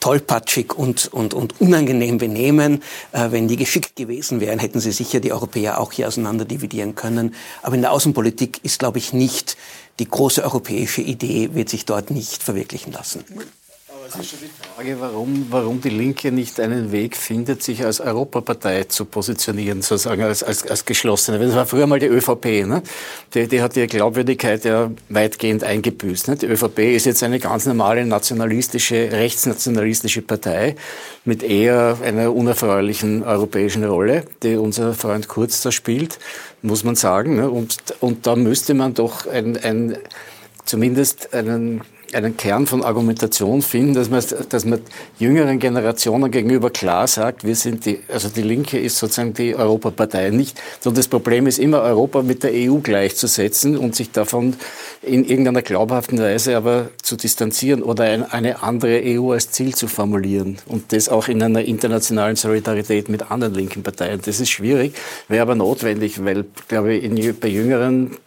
tollpatschig 0.02 0.74
und, 0.74 1.08
und, 1.14 1.34
und 1.34 1.62
unangenehm 1.62 2.18
benehmen. 2.18 2.84
Äh, 3.14 3.32
wenn 3.32 3.48
die 3.48 3.56
geschickt 3.56 3.96
gewesen 3.96 4.42
wären, 4.42 4.60
hätten 4.60 4.82
sie 4.82 4.92
sicher 4.92 5.22
die 5.22 5.32
Europäer 5.32 5.80
auch 5.80 5.94
hier 5.94 6.10
auseinander 6.10 6.44
dividieren 6.44 6.96
können. 6.96 7.34
Aber 7.62 7.76
in 7.76 7.82
der 7.82 7.94
Außenpolitik 7.94 8.60
ist, 8.64 8.80
glaube 8.80 8.98
ich, 8.98 9.14
nicht 9.14 9.56
die 10.00 10.10
große 10.10 10.44
europäische 10.44 11.02
Idee, 11.02 11.54
wird 11.54 11.70
sich 11.70 11.86
dort 11.86 12.12
nicht 12.12 12.44
verwirklichen 12.44 12.92
lassen. 12.92 13.24
Das 14.14 14.20
ist 14.22 14.32
schon 14.32 14.40
die 14.40 14.76
Frage, 14.76 15.00
warum, 15.00 15.48
warum 15.52 15.80
die 15.80 15.90
Linke 15.90 16.34
nicht 16.34 16.60
einen 16.60 16.92
Weg 16.92 17.16
findet, 17.16 17.64
sich 17.64 17.86
als 17.86 18.02
Europapartei 18.02 18.84
zu 18.84 19.06
positionieren, 19.06 19.82
sozusagen 19.82 20.24
als, 20.24 20.44
als, 20.44 20.68
als 20.68 20.84
geschlossene. 20.84 21.40
Das 21.40 21.56
war 21.56 21.66
früher 21.66 21.88
mal 21.88 22.00
die 22.00 22.08
ÖVP. 22.08 22.68
Ne? 22.68 22.84
Die, 23.34 23.48
die 23.48 23.62
hat 23.62 23.78
ihre 23.78 23.88
Glaubwürdigkeit 23.88 24.66
ja 24.66 24.92
weitgehend 25.08 25.64
eingebüßt. 25.64 26.28
Ne? 26.28 26.36
Die 26.36 26.48
ÖVP 26.48 26.80
ist 26.80 27.06
jetzt 27.06 27.24
eine 27.24 27.40
ganz 27.40 27.66
normale 27.66 28.06
nationalistische, 28.06 29.14
rechtsnationalistische 29.14 30.22
Partei 30.24 30.76
mit 31.24 31.42
eher 31.42 31.98
einer 32.04 32.36
unerfreulichen 32.36 33.24
europäischen 33.24 33.86
Rolle, 33.86 34.26
die 34.44 34.56
unser 34.56 34.94
Freund 34.94 35.30
Kurz 35.30 35.62
da 35.62 35.72
spielt, 35.72 36.20
muss 36.62 36.84
man 36.84 36.96
sagen. 36.96 37.38
Ne? 37.38 37.50
Und, 37.50 37.78
und 38.02 38.28
da 38.28 38.36
müsste 38.36 38.74
man 38.74 38.94
doch 38.94 39.26
ein, 39.26 39.56
ein 39.64 39.98
zumindest 40.66 41.34
einen 41.34 41.82
einen 42.16 42.38
Kern 42.38 42.68
von 42.68 42.84
Argumentation 42.84 43.62
finden, 43.62 43.94
dass 43.94 44.10
man, 44.10 44.24
dass 44.50 44.66
man 44.66 44.82
jüngeren 45.20 45.60
Generationen 45.60 46.32
gegenüber 46.32 46.70
klar 46.70 47.08
sagt, 47.08 47.44
wir 47.44 47.56
sind 47.56 47.86
die, 47.86 48.00
also 48.12 48.30
die 48.30 48.42
Linke 48.42 48.80
ist 48.80 48.98
sozusagen 48.98 49.34
die 49.34 49.56
Europapartei 49.56 50.30
nicht. 50.30 50.62
Und 50.86 50.98
das 50.98 51.08
Problem 51.08 51.48
ist 51.48 51.60
immer, 51.60 51.82
Europa 51.82 52.22
mit 52.22 52.44
der 52.44 52.52
EU 52.54 52.78
gleichzusetzen 52.78 53.78
und 53.78 53.96
sich 53.96 54.12
davon 54.12 54.56
in 55.02 55.26
irgendeiner 55.26 55.62
glaubhaften 55.62 56.20
Weise 56.20 56.56
aber 56.58 56.90
zu 57.02 57.16
distanzieren 57.16 57.82
oder 57.84 58.04
eine 58.32 58.64
andere 58.64 59.02
EU 59.04 59.32
als 59.32 59.52
Ziel 59.52 59.76
zu 59.76 59.88
formulieren. 59.88 60.58
Und 60.68 60.94
das 60.94 61.10
auch 61.10 61.28
in 61.28 61.42
einer 61.42 61.64
internationalen 61.64 62.36
Solidarität 62.36 63.10
mit 63.10 63.32
anderen 63.32 63.54
linken 63.54 63.84
Parteien. 63.84 64.20
Das 64.24 64.40
ist 64.40 64.50
schwierig, 64.50 64.96
wäre 65.28 65.42
aber 65.42 65.56
notwendig, 65.56 66.24
weil, 66.24 66.46
glaube 66.68 66.94
ich, 66.94 67.04
in, 67.04 67.40
bei 67.40 67.48
jüngeren 67.48 68.18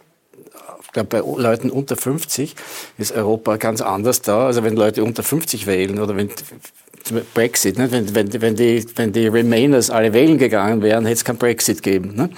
glaube, 0.95 1.09
bei 1.09 1.41
Leuten 1.41 1.69
unter 1.69 1.95
50 1.95 2.55
ist 2.97 3.11
Europa 3.11 3.57
ganz 3.57 3.81
anders 3.81 4.21
da. 4.21 4.47
Also 4.47 4.63
wenn 4.63 4.75
Leute 4.75 5.03
unter 5.03 5.21
50 5.21 5.67
wählen 5.67 5.99
oder 5.99 6.15
wenn 6.15 6.31
Brexit, 7.35 7.77
ne? 7.77 7.91
wenn, 7.91 8.15
wenn, 8.15 8.41
wenn, 8.41 8.55
die, 8.55 8.83
wenn 8.95 9.13
die 9.13 9.27
Remainers 9.27 9.91
alle 9.91 10.11
wählen 10.13 10.39
gegangen 10.39 10.81
wären, 10.81 11.05
hätte 11.05 11.17
es 11.17 11.25
kein 11.25 11.37
Brexit 11.37 11.83
geben. 11.83 12.15
Ne? 12.15 12.29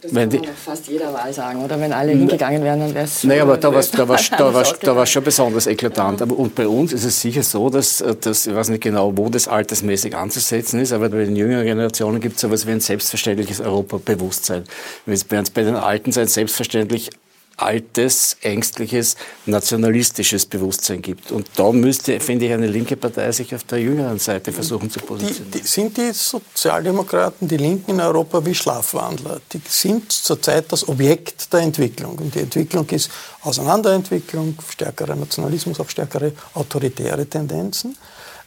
Das 0.00 0.14
wenn 0.14 0.28
kann 0.28 0.40
man 0.42 0.54
fast 0.54 0.86
jeder 0.86 1.12
Wahl 1.12 1.32
sagen, 1.32 1.64
oder? 1.64 1.80
Wenn 1.80 1.92
alle 1.92 2.12
hingegangen 2.12 2.62
wären, 2.62 2.80
dann 2.80 2.94
wäre 2.94 3.04
es... 3.06 3.24
Naja, 3.24 3.42
aber 3.42 3.56
da 3.56 3.72
war 3.72 3.80
es 3.80 3.90
da 3.90 4.06
war's, 4.06 4.30
da 4.30 4.52
war's, 4.52 4.78
da 4.78 4.94
war's 4.94 5.10
schon 5.10 5.24
besonders 5.24 5.66
eklatant. 5.66 6.20
Aber, 6.20 6.38
und 6.38 6.54
bei 6.54 6.68
uns 6.68 6.92
ist 6.92 7.04
es 7.04 7.20
sicher 7.20 7.42
so, 7.42 7.70
dass, 7.70 8.04
dass, 8.20 8.46
ich 8.46 8.54
weiß 8.54 8.68
nicht 8.68 8.82
genau, 8.82 9.16
wo 9.16 9.30
das 9.30 9.48
altersmäßig 9.48 10.14
anzusetzen 10.14 10.80
ist, 10.80 10.92
aber 10.92 11.08
bei 11.08 11.24
den 11.24 11.36
jüngeren 11.36 11.64
Generationen 11.64 12.20
gibt 12.20 12.36
es 12.36 12.42
so 12.42 12.48
etwas 12.48 12.66
wie 12.66 12.72
ein 12.72 12.80
selbstverständliches 12.80 13.60
Europabewusstsein. 13.60 14.64
Während 15.06 15.48
es 15.48 15.50
bei 15.50 15.62
den 15.62 15.76
Alten 15.76 16.12
sein 16.12 16.28
selbstverständlich 16.28 17.10
altes, 17.56 18.36
ängstliches, 18.42 19.16
nationalistisches 19.46 20.46
Bewusstsein 20.46 21.02
gibt. 21.02 21.30
Und 21.30 21.48
da 21.56 21.70
müsste, 21.72 22.18
finde 22.20 22.46
ich, 22.46 22.52
eine 22.52 22.66
linke 22.66 22.96
Partei 22.96 23.30
sich 23.32 23.54
auf 23.54 23.64
der 23.64 23.78
jüngeren 23.78 24.18
Seite 24.18 24.52
versuchen 24.52 24.90
zu 24.90 25.00
positionieren. 25.00 25.50
Die, 25.52 25.60
die, 25.60 25.66
sind 25.66 25.96
die 25.96 26.12
Sozialdemokraten, 26.12 27.46
die 27.46 27.56
Linken 27.56 27.92
in 27.92 28.00
Europa 28.00 28.44
wie 28.44 28.54
Schlafwandler? 28.54 29.40
Die 29.52 29.60
sind 29.68 30.10
zurzeit 30.10 30.70
das 30.72 30.88
Objekt 30.88 31.52
der 31.52 31.60
Entwicklung. 31.60 32.18
Und 32.18 32.34
die 32.34 32.40
Entwicklung 32.40 32.88
ist 32.90 33.10
Auseinanderentwicklung, 33.42 34.56
stärkerer 34.68 35.14
Nationalismus, 35.14 35.78
auch 35.80 35.88
stärkere 35.88 36.32
autoritäre 36.54 37.26
Tendenzen. 37.26 37.96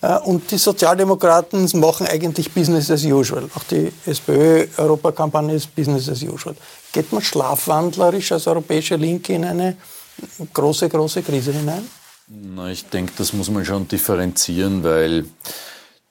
Äh, 0.02 0.17
und 0.20 0.50
die 0.52 0.58
Sozialdemokraten 0.58 1.70
machen 1.80 2.08
eigentlich 2.08 2.52
Business 2.52 2.91
as 2.91 3.04
usual. 3.04 3.50
Auch 3.56 3.63
die 3.63 3.91
SPÖ-Europakampagne 4.06 5.56
ist 5.56 5.74
Business 5.76 6.10
as 6.10 6.22
usual. 6.24 6.56
Geht 6.97 7.12
man 7.13 7.21
schlafwandlerisch 7.21 8.31
als 8.31 8.47
europäische 8.47 8.95
Linke 8.95 9.33
in 9.33 9.45
eine 9.45 9.77
große, 10.51 10.89
große 10.89 11.21
Krise 11.21 11.53
hinein? 11.53 11.88
Na, 12.25 12.71
ich 12.71 12.86
denke, 12.86 13.13
das 13.19 13.33
muss 13.33 13.51
man 13.51 13.63
schon 13.63 13.88
differenzieren, 13.88 14.83
weil 14.83 15.25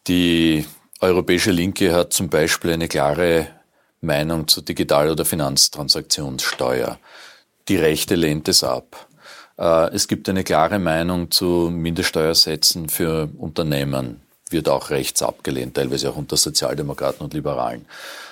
die 0.06 0.64
europäische 1.00 1.50
Linke 1.50 1.92
hat 1.92 2.12
zum 2.12 2.28
Beispiel 2.28 2.70
eine 2.70 2.86
klare 2.86 3.48
Meinung 4.00 4.46
zur 4.46 4.62
Digital- 4.62 5.10
oder 5.10 5.24
Finanztransaktionssteuer. 5.24 7.00
Die 7.66 7.76
Rechte 7.78 8.14
lehnt 8.14 8.46
es 8.46 8.62
ab. 8.62 9.08
Äh, 9.58 9.92
es 9.92 10.06
gibt 10.06 10.28
eine 10.28 10.44
klare 10.44 10.78
Meinung 10.78 11.32
zu 11.32 11.68
Mindeststeuersätzen 11.68 12.90
für 12.90 13.28
Unternehmen, 13.38 14.20
wird 14.50 14.68
auch 14.68 14.90
rechts 14.90 15.22
abgelehnt, 15.22 15.74
teilweise 15.74 16.10
auch 16.10 16.16
unter 16.16 16.36
Sozialdemokraten 16.36 17.24
und 17.24 17.34
Liberalen. 17.34 17.86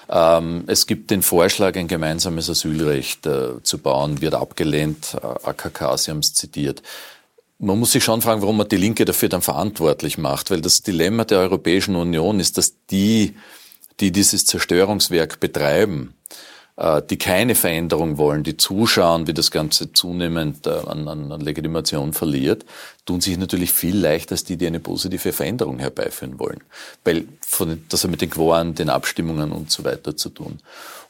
Ähm, 0.09 0.64
es 0.66 0.87
gibt 0.87 1.11
den 1.11 1.22
Vorschlag, 1.22 1.77
ein 1.77 1.88
gemeinsames 1.88 2.50
Asylrecht 2.50 3.27
äh, 3.27 3.62
zu 3.62 3.79
bauen, 3.79 4.20
wird 4.20 4.35
abgelehnt. 4.35 5.16
Äh, 5.20 5.48
AKK, 5.48 5.96
Sie 5.96 6.11
haben 6.11 6.18
es 6.18 6.35
zitiert. 6.35 6.83
Man 7.59 7.79
muss 7.79 7.92
sich 7.92 8.05
schon 8.05 8.20
fragen, 8.20 8.42
warum 8.42 8.59
man 8.59 8.68
die 8.68 8.77
Linke 8.77 9.05
dafür 9.05 9.29
dann 9.29 9.42
verantwortlich 9.42 10.18
macht, 10.18 10.50
weil 10.50 10.61
das 10.61 10.83
Dilemma 10.83 11.24
der 11.24 11.38
Europäischen 11.38 11.96
Union 11.96 12.40
ist, 12.40 12.59
dass 12.59 12.74
die, 12.90 13.35
die 14.00 14.12
dieses 14.12 14.44
Zerstörungswerk 14.44 15.40
betreiben, 15.40 16.14
die 17.08 17.18
keine 17.18 17.54
Veränderung 17.54 18.18
wollen, 18.18 18.42
die 18.42 18.56
zuschauen, 18.56 19.28
wie 19.28 19.34
das 19.34 19.52
Ganze 19.52 19.92
zunehmend 19.92 20.66
äh, 20.66 20.70
an, 20.70 21.06
an, 21.06 21.30
an 21.30 21.40
Legitimation 21.40 22.12
verliert, 22.12 22.64
tun 23.06 23.20
sich 23.20 23.38
natürlich 23.38 23.72
viel 23.72 23.96
leichter 23.96 24.32
als 24.32 24.42
die, 24.42 24.56
die 24.56 24.66
eine 24.66 24.80
positive 24.80 25.32
Veränderung 25.32 25.78
herbeiführen 25.78 26.40
wollen. 26.40 26.60
Weil 27.04 27.26
von, 27.46 27.84
das 27.88 28.02
hat 28.02 28.10
mit 28.10 28.22
den 28.22 28.30
Quoren, 28.30 28.74
den 28.74 28.88
Abstimmungen 28.88 29.52
und 29.52 29.70
so 29.70 29.84
weiter 29.84 30.16
zu 30.16 30.30
tun. 30.30 30.58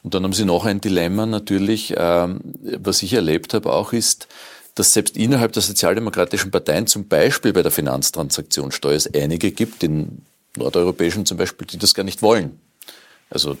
Und 0.03 0.13
dann 0.13 0.23
haben 0.23 0.33
sie 0.33 0.45
noch 0.45 0.65
ein 0.65 0.81
Dilemma 0.81 1.25
natürlich, 1.25 1.95
ähm, 1.97 2.41
was 2.61 3.01
ich 3.01 3.13
erlebt 3.13 3.55
habe 3.55 3.73
auch 3.73 3.91
ist, 3.91 4.27
dass 4.75 4.93
selbst 4.93 5.17
innerhalb 5.17 5.53
der 5.53 5.63
sozialdemokratischen 5.63 6.51
Parteien 6.51 6.85
zum 6.85 7.07
Beispiel 7.07 7.53
bei 7.53 7.63
der 7.63 7.71
Finanztransaktionssteuer 7.71 8.93
es 8.95 9.11
einige 9.11 9.51
gibt, 9.51 9.83
in 9.83 10.21
nordeuropäischen 10.57 11.25
zum 11.25 11.37
Beispiel, 11.37 11.65
die 11.65 11.79
das 11.79 11.95
gar 11.95 12.03
nicht 12.03 12.21
wollen. 12.21 12.59
Also 13.31 13.57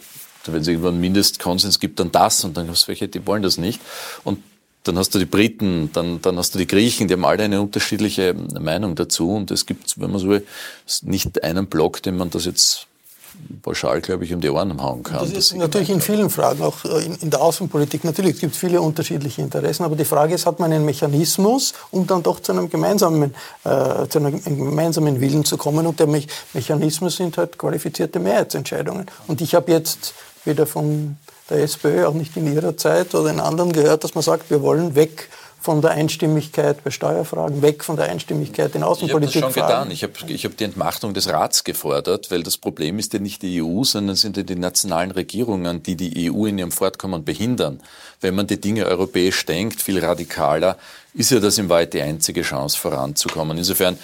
wenn 0.53 0.61
es 0.61 0.67
irgendwo 0.67 0.89
einen 0.89 0.99
Mindestkonsens 0.99 1.79
gibt, 1.79 1.99
dann 1.99 2.11
das 2.11 2.43
und 2.43 2.57
dann 2.57 2.69
hast 2.69 2.83
du 2.83 2.87
welche, 2.89 3.07
die 3.07 3.25
wollen 3.25 3.43
das 3.43 3.57
nicht. 3.57 3.79
Und 4.23 4.39
dann 4.83 4.97
hast 4.97 5.15
du 5.15 5.19
die 5.19 5.25
Briten, 5.25 5.89
dann, 5.93 6.21
dann 6.21 6.37
hast 6.37 6.53
du 6.53 6.59
die 6.59 6.67
Griechen, 6.67 7.07
die 7.07 7.15
haben 7.15 7.25
alle 7.25 7.43
eine 7.43 7.61
unterschiedliche 7.61 8.33
Meinung 8.33 8.95
dazu. 8.95 9.31
Und 9.31 9.51
es 9.51 9.65
gibt, 9.65 9.99
wenn 9.99 10.11
man 10.11 10.19
so 10.19 10.29
will, 10.29 10.45
nicht 11.01 11.43
einen 11.43 11.67
Block, 11.67 12.03
den 12.03 12.17
man 12.17 12.29
das 12.29 12.45
jetzt 12.45 12.87
pauschal, 13.61 14.01
glaube 14.01 14.25
ich, 14.25 14.33
um 14.33 14.41
die 14.41 14.49
Ohren 14.49 14.81
hauen 14.81 15.03
kann. 15.03 15.19
Das 15.19 15.31
ist 15.31 15.55
natürlich 15.55 15.89
in 15.89 16.01
vielen 16.01 16.29
Fragen, 16.29 16.63
auch 16.63 16.85
äh, 16.85 17.05
in, 17.05 17.15
in, 17.15 17.29
der 17.29 17.41
Außenpolitik, 17.41 18.03
natürlich, 18.03 18.35
es 18.35 18.39
gibt 18.39 18.55
viele 18.55 18.81
unterschiedliche 18.81 19.41
Interessen, 19.41 19.83
aber 19.83 19.95
die 19.95 20.05
Frage 20.05 20.35
ist, 20.35 20.45
hat 20.45 20.59
man 20.59 20.71
einen 20.71 20.85
Mechanismus, 20.85 21.73
um 21.91 22.07
dann 22.07 22.23
doch 22.23 22.39
zu 22.39 22.51
einem 22.51 22.69
gemeinsamen, 22.69 23.35
äh, 23.63 24.07
zu 24.07 24.19
einem 24.19 24.41
gemeinsamen 24.43 25.19
Willen 25.21 25.45
zu 25.45 25.57
kommen? 25.57 25.85
Und 25.85 25.99
der 25.99 26.07
Me 26.07 26.23
Mechanismus 26.53 27.17
sind 27.17 27.37
halt 27.37 27.57
qualifizierte 27.57 28.19
Mehrheitsentscheidungen. 28.19 29.05
Und 29.27 29.41
ich 29.41 29.53
habe 29.53 29.71
jetzt 29.71 30.13
weder 30.45 30.65
von 30.65 31.17
der 31.49 31.59
SPÖ, 31.63 32.05
auch 32.05 32.13
nicht 32.13 32.35
in 32.37 32.51
ihrer 32.51 32.77
Zeit 32.77 33.13
oder 33.13 33.29
in 33.29 33.39
anderen 33.39 33.71
gehört, 33.71 34.03
dass 34.03 34.15
man 34.15 34.23
sagt, 34.23 34.49
wir 34.49 34.61
wollen 34.61 34.95
weg 34.95 35.29
von 35.65 35.81
der 35.81 35.91
Einstimmigkeit 35.91 36.83
bei 36.83 36.91
Steuerfragen, 36.91 37.63
weg 37.63 37.83
von 37.83 37.95
der 37.95 38.05
Einstimmigkeit 38.05 38.75
in 38.75 38.83
Außenpolitik. 38.83 39.37
Ich 39.37 39.41
habe 39.41 39.47
das 39.47 39.53
schon 39.55 39.67
getan. 39.67 39.91
Ich 39.91 40.03
habe 40.03 40.13
ich 40.27 40.45
hab 40.45 40.55
die 40.57 40.63
Entmachtung 40.63 41.15
des 41.15 41.27
Rats 41.27 41.63
gefordert, 41.63 42.29
weil 42.29 42.43
das 42.43 42.57
Problem 42.57 42.99
ist 42.99 43.13
ja 43.13 43.19
nicht 43.19 43.41
die 43.41 43.63
EU, 43.63 43.83
sondern 43.83 44.15
sind 44.15 44.37
ja 44.37 44.43
die 44.43 44.55
nationalen 44.55 45.09
Regierungen, 45.09 45.81
die 45.81 45.95
die 45.95 46.31
EU 46.31 46.45
in 46.45 46.59
ihrem 46.59 46.71
Fortkommen 46.71 47.25
behindern. 47.25 47.81
Wenn 48.21 48.35
man 48.35 48.45
die 48.45 48.61
Dinge 48.61 48.85
europäisch 48.85 49.43
denkt, 49.47 49.81
viel 49.81 50.05
radikaler, 50.05 50.77
ist 51.15 51.31
ja 51.31 51.39
das 51.39 51.57
im 51.57 51.67
Wahrheit 51.67 51.95
die 51.95 52.01
einzige 52.01 52.43
Chance 52.43 52.77
voranzukommen. 52.77 53.57
Insofern 53.57 53.97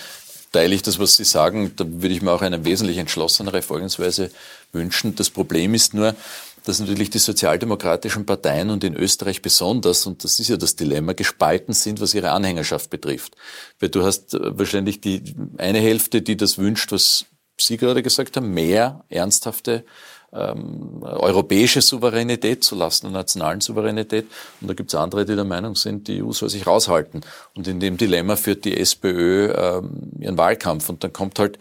teile 0.51 0.73
ich 0.73 0.81
das, 0.81 0.97
was 0.97 1.15
Sie 1.15 1.23
sagen. 1.23 1.73
Da 1.75 1.85
würde 1.87 2.15
ich 2.15 2.23
mir 2.23 2.31
auch 2.31 2.41
eine 2.41 2.65
wesentlich 2.65 2.97
entschlossenere 2.97 3.61
Vorgehensweise 3.61 4.31
wünschen. 4.73 5.15
Das 5.15 5.29
Problem 5.29 5.73
ist 5.73 5.93
nur, 5.93 6.15
dass 6.63 6.79
natürlich 6.79 7.09
die 7.09 7.19
sozialdemokratischen 7.19 8.25
Parteien 8.25 8.69
und 8.69 8.83
in 8.83 8.95
Österreich 8.95 9.41
besonders, 9.41 10.05
und 10.05 10.23
das 10.23 10.39
ist 10.39 10.49
ja 10.49 10.57
das 10.57 10.75
Dilemma, 10.75 11.13
gespalten 11.13 11.73
sind, 11.73 12.01
was 12.01 12.13
ihre 12.13 12.31
Anhängerschaft 12.31 12.89
betrifft. 12.89 13.35
Weil 13.79 13.89
du 13.89 14.03
hast 14.03 14.33
äh, 14.33 14.57
wahrscheinlich 14.57 15.01
die 15.01 15.35
eine 15.57 15.79
Hälfte, 15.79 16.21
die 16.21 16.37
das 16.37 16.57
wünscht, 16.57 16.91
was 16.91 17.25
Sie 17.59 17.77
gerade 17.77 18.01
gesagt 18.01 18.37
haben, 18.37 18.53
mehr 18.53 19.05
ernsthafte 19.09 19.85
ähm, 20.33 21.03
europäische 21.03 21.81
Souveränität 21.81 22.63
zu 22.63 22.75
Lasten 22.75 23.07
der 23.07 23.13
nationalen 23.13 23.61
Souveränität. 23.61 24.25
Und 24.61 24.69
da 24.69 24.73
gibt 24.73 24.91
es 24.91 24.95
andere, 24.95 25.25
die 25.25 25.35
der 25.35 25.45
Meinung 25.45 25.75
sind, 25.75 26.07
die 26.07 26.23
EU 26.23 26.31
soll 26.31 26.49
sich 26.49 26.65
raushalten. 26.65 27.21
Und 27.55 27.67
in 27.67 27.79
dem 27.79 27.97
Dilemma 27.97 28.35
führt 28.35 28.65
die 28.65 28.77
SPÖ 28.77 29.51
ähm, 29.53 30.11
ihren 30.19 30.37
Wahlkampf. 30.37 30.89
Und 30.89 31.03
dann 31.03 31.13
kommt 31.13 31.37
halt 31.37 31.59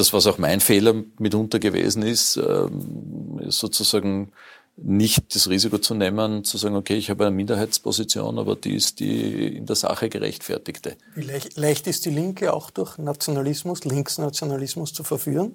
das, 0.00 0.12
was 0.12 0.26
auch 0.26 0.38
mein 0.38 0.60
Fehler 0.60 0.94
mitunter 1.18 1.58
gewesen 1.58 2.02
ist, 2.02 2.36
ähm, 2.36 3.40
sozusagen 3.48 4.32
nicht 4.76 5.34
das 5.34 5.48
Risiko 5.48 5.78
zu 5.78 5.94
nehmen, 5.94 6.42
zu 6.44 6.56
sagen, 6.56 6.74
okay, 6.74 6.96
ich 6.96 7.10
habe 7.10 7.26
eine 7.26 7.36
Minderheitsposition, 7.36 8.38
aber 8.38 8.56
die 8.56 8.74
ist 8.74 9.00
die 9.00 9.56
in 9.58 9.66
der 9.66 9.76
Sache 9.76 10.08
gerechtfertigte. 10.08 10.96
Wie 11.14 11.22
leicht, 11.22 11.56
leicht 11.56 11.86
ist 11.86 12.06
die 12.06 12.10
Linke 12.10 12.52
auch 12.54 12.70
durch 12.70 12.96
Nationalismus, 12.96 13.84
Linksnationalismus 13.84 14.94
zu 14.94 15.04
verführen? 15.04 15.54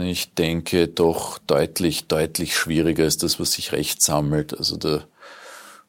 Ich 0.00 0.34
denke 0.34 0.88
doch 0.88 1.38
deutlich, 1.38 2.06
deutlich 2.06 2.56
schwieriger 2.56 3.04
ist 3.04 3.22
das, 3.22 3.40
was 3.40 3.52
sich 3.52 3.72
recht 3.72 4.00
sammelt. 4.00 4.56
Also 4.56 4.76
da 4.76 5.04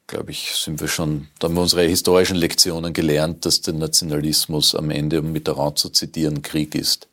glaube 0.06 0.30
ich, 0.30 0.54
sind 0.56 0.80
wir 0.80 0.88
schon, 0.88 1.28
da 1.38 1.48
haben 1.48 1.54
wir 1.54 1.62
unsere 1.62 1.82
historischen 1.82 2.36
Lektionen 2.36 2.92
gelernt, 2.92 3.46
dass 3.46 3.60
der 3.60 3.74
Nationalismus 3.74 4.74
am 4.74 4.90
Ende, 4.90 5.20
um 5.20 5.32
Mitterrand 5.32 5.78
zu 5.78 5.88
zitieren, 5.90 6.42
Krieg 6.42 6.74
ist. 6.74 7.08